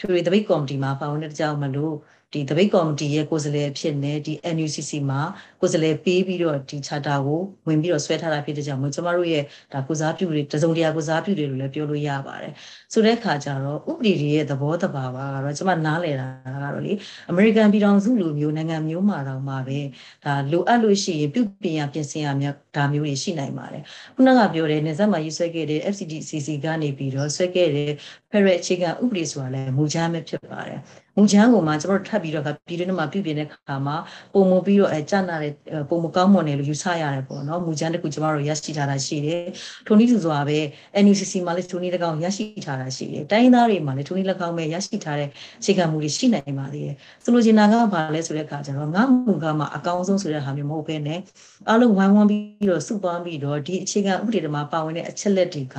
[0.01, 1.95] ထွေထွေတပိတ်ကော်မတီမှာပါဝင်တဲ့ကြောင့်မလို့
[2.33, 5.21] ဒီတပိတ်ကော်မတီရဲ့ကိုယ်စားလှယ်ဖြစ်နေဒီ NUCC မှာ
[5.61, 12.53] ကိုယ်စားလှယ်ပေးပြီးတော့ဒီ charter ကိုဝင်ပြီးတော့ဆွဲထားတာဖြစ်တဲ့ကြောင့်မို့ကျမတို့ရဲ့ဒါကိုစားပြုတွေတစုံတရာကိုစားပြုတွေလို့လည်းပြောလို့ရပါတယ်
[12.93, 16.93] ဆိုတဲ့အခါကျတော့ဥပဒေတွေရဲ့သဘောတဘာဝကတော့ကျမနားလည်တာကတော့လေ
[17.31, 19.81] အမေရိကန်ပြည်ထောင်စုလိုမျိုးနိုင်ငံမျိုးမှာတော့မှာပဲ
[20.25, 23.83] ဒါလိုအပ်လို့ရှိရင်ပြုပြင်ရပြင်ဆင်ရများဒါမျိုးတွေရှိနိုင်ပါတယ်
[24.15, 27.91] ခုနကပြောတဲ့နေဆက်မှာရေးဆွဲခဲ့တဲ့ FCDCC ကနေပြီးတော့ဆွဲခဲ့တဲ့
[28.31, 30.81] Federal အခြေခံဥပဒေဆိုတာလည်းမူချမ်းပဲဖြစ်ပါတယ်
[31.16, 33.96] မူချမ်းကိုမှကျွန်တော်တို့ထပ်ပြီးတော့ပြည်တွင်းမှာပြုပြင်တဲ့ခါမှာ
[34.33, 35.53] ပုံမပြီးတော့အဲကြနာတဲ့
[35.90, 39.42] ပုံမကောင်းမွန်တယ်လို့ယူဆရတယ်ပေါ့နော်မူချမ်းတစ်ခုကျွန်တော်တို့ရရှိထားတာရှိတယ်
[39.87, 40.59] ထိုနည်းတူစွာပဲ
[41.05, 45.29] NUCC မှာလည်းထိုနည်း၎င်းရရှိထားတာရှိတယ်တိုင်းသားတွေမှာလည်းထိုနည်း၎င်းပဲရရှိထားတဲ့
[45.61, 51.20] အခြေခံမူတွေရှိနိုင်ပါသေးတယ်ဆိုလိုချင်တာကဘာလဲဆိုတဲ့အခါကျတော့ငါမူကမှအကောင်းဆုံးဆိုတဲ့ဟာမျိုးမဟုတ်ဘဲနဲ့
[51.68, 55.77] အားလုံးဝိုင်းဝန်းပြီးတော့စုပေါင်းပြီးတော့ဒီအခြေခံဥပဒေတွေမှာပါဝင်တဲ့အချက်လက်တွေက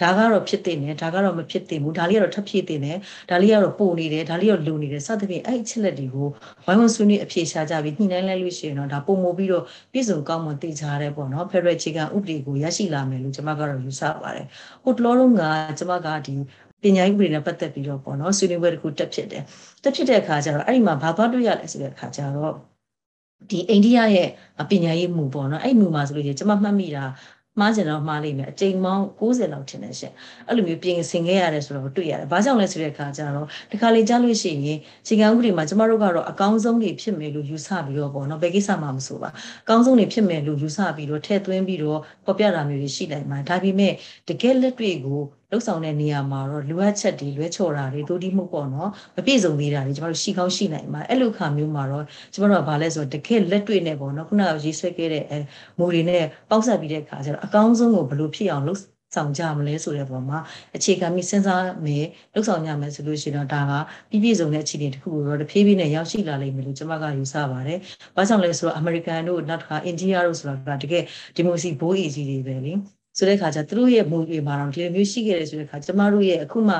[0.00, 2.96] ဒါကတော့ဖြစ်တဲ့နဲ့ဒါကတော့မဖြစ်သင့်ဘူးဒါလေးကတော့ထပ်ဖြစ်တဲ့နဲ့
[3.30, 6.28] ဒါလေးကတော့ပိုနေတယ်ဒါလေးကတော့လိုနေတယ်စသဖြင့်အဲ့အချက်လက်တွေကို
[6.66, 14.46] ဝိုင်းဝန်းဆွေးနွေးအဖြေရှာကြပြီးညှိနှိုင်းလိုက်လို့ရှိရင်တော့ဒါပုံမပြီးတော့ပြည်စုံကောင်းမွန်တည်ကြတယ်ပေါ့နော်ဖက်ဒရယ်အခြေခံဥပဒေကိုရရှိလာမယ်လို့ကျွန်မကတော့ယူဆပါတယ်
[14.82, 15.42] ဟိုတလောလုံးက
[15.78, 16.34] ကျွန်မကဒီ
[16.82, 19.42] ပညာရေးဥပဒေနဲ့ပတ်သက်ပြီးတော့ပေါ့နော်ဆွေးနွေးပွဲတစ်ခုတက်ဖြစ်တယ်
[19.82, 22.54] တက်ဖြစ်တဲ့အခါကျတော့အဲ့ဒီမှာဘာသွားတွေ့ရလဲဆိုတဲ့အခါကျတော့
[23.50, 24.28] ဒီအိန္ဒိယရဲ့
[24.70, 27.04] ပညာရေးမူပေါ့နော်အဲ့မူမှာဆိုလို့ရှိရင်ကျွန်မမှတ်မိတာ
[27.60, 30.14] မှားကျင်တော့မှားလိမ့်မယ်အချိန်ပေါင်း60လောက်ထင်တယ်ရှင့်
[30.48, 39.30] အဲ့လိုမျိုးပြင်ဆင်ခဲ့ရတယ်ဆိုတော့တွေ့ရတယ်ဘာကြောင့်လဲဆိုတဲ့အခါကျတော့ဒီခါလေးကြားလို့ရှိရင်ချိန်ကဥပဒေမှာကျမတို့ကတော့အကောင်းဆုံးတွေဖြစ်မယ်လို့ယူဆပြီးတော့ပေါ့နော်ဘယ်ကိစ္စမှမဆိုပါ
[39.62, 43.92] အကောင်းဆုံးတွေဖြစ်မယ်လို့ယူဆပြီးတော့ထည့်သွင်းပြီးတော့ပေါ်ပြတာမျိုးတွေရှိနိုင်မှာဒါပေမဲ့
[44.28, 45.20] တကယ်လက်တွေ့ကို
[45.52, 55.38] လှုပ်ဆောင်တဲ့နေရာမှာတော့လိုအပ်ချက်တွေလွဲချော်တာတွေတိုးတိမှုပေါ့နော်မပြည့်စုံသေးတာတွေကျမတို့ရှိကောင်းရှိနိုင်ပါတယ်အဲ့လိုခါမျိုးမှာတော့ကျမတို့ကဘာလဲဆိုတော့တကယ်လက်တွေ့နဲ့ပေါ့နော်ခုနကရေးဆွဲခဲ့တဲ့အဲ
[55.78, 58.80] မူတွေနဲ့ပေါက်ဆက်ပြီးတဲ့အခါကျတော့အကောင်းဆုံးကိုဘယ်လိုဖြစ်အောင်လုပ်
[59.14, 60.38] ဆောင်ကြမလဲဆိုတဲ့ပုံမှာ
[60.76, 63.72] အခြေခံပြီးစဉ်းစားမယ်လှုပ်ဆောင်ကြမယ်ဆိုလို့ရှိရင်တော့ဒါက
[64.10, 67.78] ပြည့်ပြည့်စုံတဲ့အခြေအနေတစ်ခုကိုတော့တဖြည်းဖြည်းနဲ့ရောက်ရှိလာလိမ့်မယ်လို့ကျွန်မကယူဆပါတယ်။
[68.16, 71.02] ဘာကြောင့်လဲဆိုတော့အမေရိကန်တို့နောက်တစ်ခါအိန္ဒိယတို့ဆိုတာကတကယ်
[71.36, 72.74] ဒီမိုစီဘိုးအေကြီးတွေပဲလေ။
[73.16, 76.76] ဆိုတဲ့ခါကျသူတို့ရဲ့မူတွေမှာတော့ဒီလိုမျိုးရှိခဲ့တယ်ဆိုတဲ့ခါကျမတို့ရဲ့အခုမှ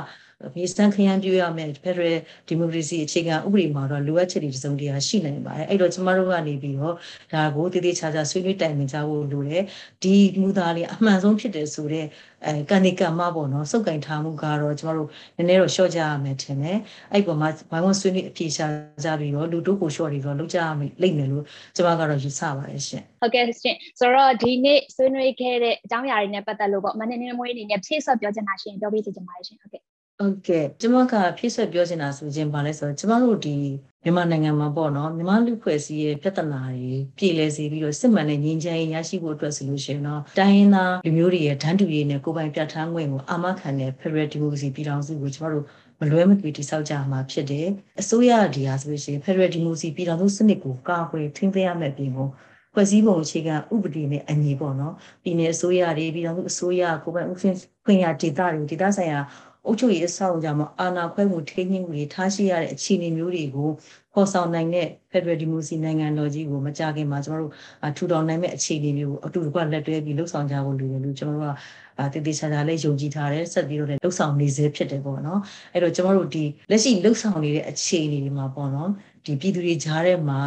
[0.56, 6.94] မြေစံခရမ်းပြရမယ်ဖက်ဒရယ်ဒီမိုကရေစီအခြေခံဥပဒေမှာတော့လိုအပ်ချက်တွေစုံတရာရှိနိုင်ပါတယ်အဲ့တော့ကျမတို့ကနေပြီးတော့
[7.32, 9.62] ဒါကိုတည်တည်ချာချာဆွေးနွေးတိုင်ပင်ကြဖို့လိုတယ်
[10.02, 12.08] ဒီမူသားလေးအမှန်ဆုံးဖြစ်တယ်ဆိုတော့
[12.46, 16.78] အဲကန်ဒီကမ္မပေါ့နော်စုပ်ကင်ထားမှုကတော့ကျမတို့နည်းနည်းတော့ရှော့ကြရမယ်ထင်တယ်
[17.12, 18.66] အဲ့ပေါ်မှာဘိုင်းဝဆွေးနွေးအပြေရှာ
[19.04, 21.44] ကြပြီးတော့လူတို့ကိုရှော့တွေတော့လုပ်ကြရမယ်လိမ့်မယ်လို့
[21.76, 33.56] ကျမကတော့ယူဆပါတယ်ရှင်ဟုတ်ကဲ့ရှင်ဆိုတော့ဒီနေ့ဆွေးနွေးခဲ့တဲ့အကြောင်းအရာတွေနဲ့ပတ်သက်လို့ပေါ့မနေ့နေ့မွေးအနေနဲ့ဖြည့်ဆွတ်ပြောချင်တာရှင်ပြောပြစီချင်ပါတယ်ရှင်ဟုတ်ကဲ့ ဟုတ်ကဲ့ကျမကဖြည့်ဆွက်ပြောချင်တာဆိုခြင်းပါလဲဆိုတော့ကျမတို့ဒီ
[34.04, 45.64] မြန်မာနိုင်ငံမှာပေါ့နော်မြန်မာလူဖွဲ့စည်းရဲ့ပြဿနာတွေပြည်လဲစေပြီးတော့စစ်မှန်တဲ့ငြိမ်းချမ်းရေးရရှိဖို့အတွက်ဆိုလို့ရှိရင်တော့တိုင်းရင်းသားလူမျိုးတွေရဲ့ဓာတ်တူရေးနဲ့ကိုယ်ပိုင်ပြဋ္ဌာန်းခွင့်ကိုအာမခံတဲ့ Federal Democracy ပြည်ထောင်စုကိုကျမတို့
[46.00, 47.68] မလွဲမသွေတိစောက်ကြမှာဖြစ်တယ်
[48.00, 52.28] အစိုးရဒီဟာဆိုလို့ရှိရင် Federal Democracy ပြည်ထောင်စုစနစ်ကိုကာကွယ်ထိန်းသိမ်းရမယ့်ပြင်ကို
[52.74, 57.50] ဖွဲ့စည်းပုံအခြေခံဥပဒေနဲ့အညီပေါ့နော်ပြည်내အစိုးရတွေပြည်ထောင်စုအစိုးရကိုယ်ပိုင်ဥပဒေ
[57.84, 59.20] ခွင့်ရဒေသတွေဒေသဆိုင်ရာ
[59.66, 63.68] အုပ်ချုပ်ရေးအဆောက်အအုံကြောင့်အာဏာခွဲမှုထိန်းသိမ်းမှုတွေထားရှိရတဲ့အခြေအနေမျိုးတွေကို
[64.14, 67.52] ပေါ်ဆောင်နိုင်တဲ့ Federal Democracy နိုင်ငံတော်ကြီးကိုမကြခင်မှာကျွန်တော်တို့
[67.96, 71.56] ထူထောင်နိုင်မဲ့အခြေအနေမျိုးကိုအတူတကွလက်တွဲပြီးလှုပ်ဆောင်ကြဖို့လိုတယ်လို့ကျွန်တော်တို့
[71.98, 75.40] ကတည်တည်ချာချာလေးယုံကြည်ထားတယ်ဆက်ပြီးတော့လည်းလှုပ်ဆောင်နေစေဖြစ်တယ်ပေါ့နော်
[75.72, 78.90] အဲ့တော့ကျွန်တော်တို့ဒီလက်ရှိလှုပ်ဆောင်နေတဲ့အခြေအနေတွေမှာပေါ့နော်
[79.24, 80.40] ဒီပြည်သူတွေကြားထဲမှာ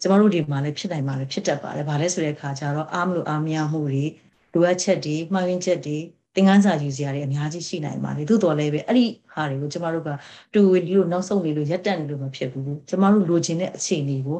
[0.00, 4.04] ကျမတို့ဒီမှာလည်းဖြစ်နိုင်မှာလည်းဖြစ်တတ်ပါတယ်။ဘာလဲဆိုတဲ့အခါကျတော့အားမလို့အားမရမှုတွေ
[4.54, 5.98] လိုအပ်ချက်တွေမှားယွင်းချက်တွေ
[6.34, 10.08] သင်ခန်းစာယူစရာတွေအများကြီးရှိနိုင်ပါတယ်သို့တော်လည်းပဲအဲ့ဒီဟာတွေကိုကျမတို့က
[10.54, 14.38] တူဝင်ဒီလိုနောက်ဆုံးနေလို့ရက်တက်နေလို့မဖြစ်ဘူးကျမတို့လိုချင်တဲ့အခြေအနေကို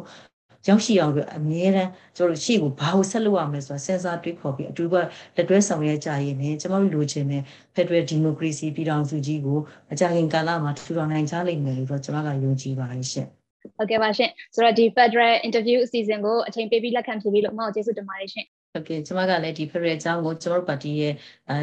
[0.68, 7.42] ရောက်ရှိအောင်လို့အမြဲတမ်းကျွန်တော်တို့ရှေ့ကိုဘာကိုဆက်လုပ်ရမလဲဆိုတာစဉ်းစားတွေးခေါ်ပြီးအတူကလက်တွဲဆောင်ရွက်ကြရင်းနဲ့ကျမတို့လိုချင်တဲ့
[7.74, 9.58] Federal Democracy ပြည်ထောင်စုကြီးကို
[9.92, 13.28] အကြခင်ကာလမှာထူထောင်နိုင်ကြလိမ့်မယ်လို့တော့ကျွန်မကယုံကြည်ပါတယ်ရှင့်
[13.76, 21.12] ဟုတ်ကဲ့ပါရှင်ဆိုတော့ဒီ Federal Interview အစီအစဉ်ကိုအချိန်ပေးပြီးလက်ခံဖြေပြီးလို့အမကိုကျေးဇူးတင်ပါတယ်ရှင်ဟုတ်ကဲ့ကျွန်မကလည်းဒီ Federal အကြောင်းကိုကျွန်တော်တို့ပါတီရဲ့
[21.50, 21.56] အဲ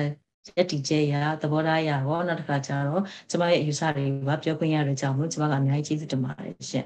[0.57, 6.85] ရက်တီကျဲရသဘောထားရရောနောက်တစ်ခါကျတော့ကျမရဲ့အယူဆတွေကပြောခွင့်ရတဲ့ကြောင့်မို့ကျမကအများကြီးကျေးဇူးတင်ပါတယ်ရှင်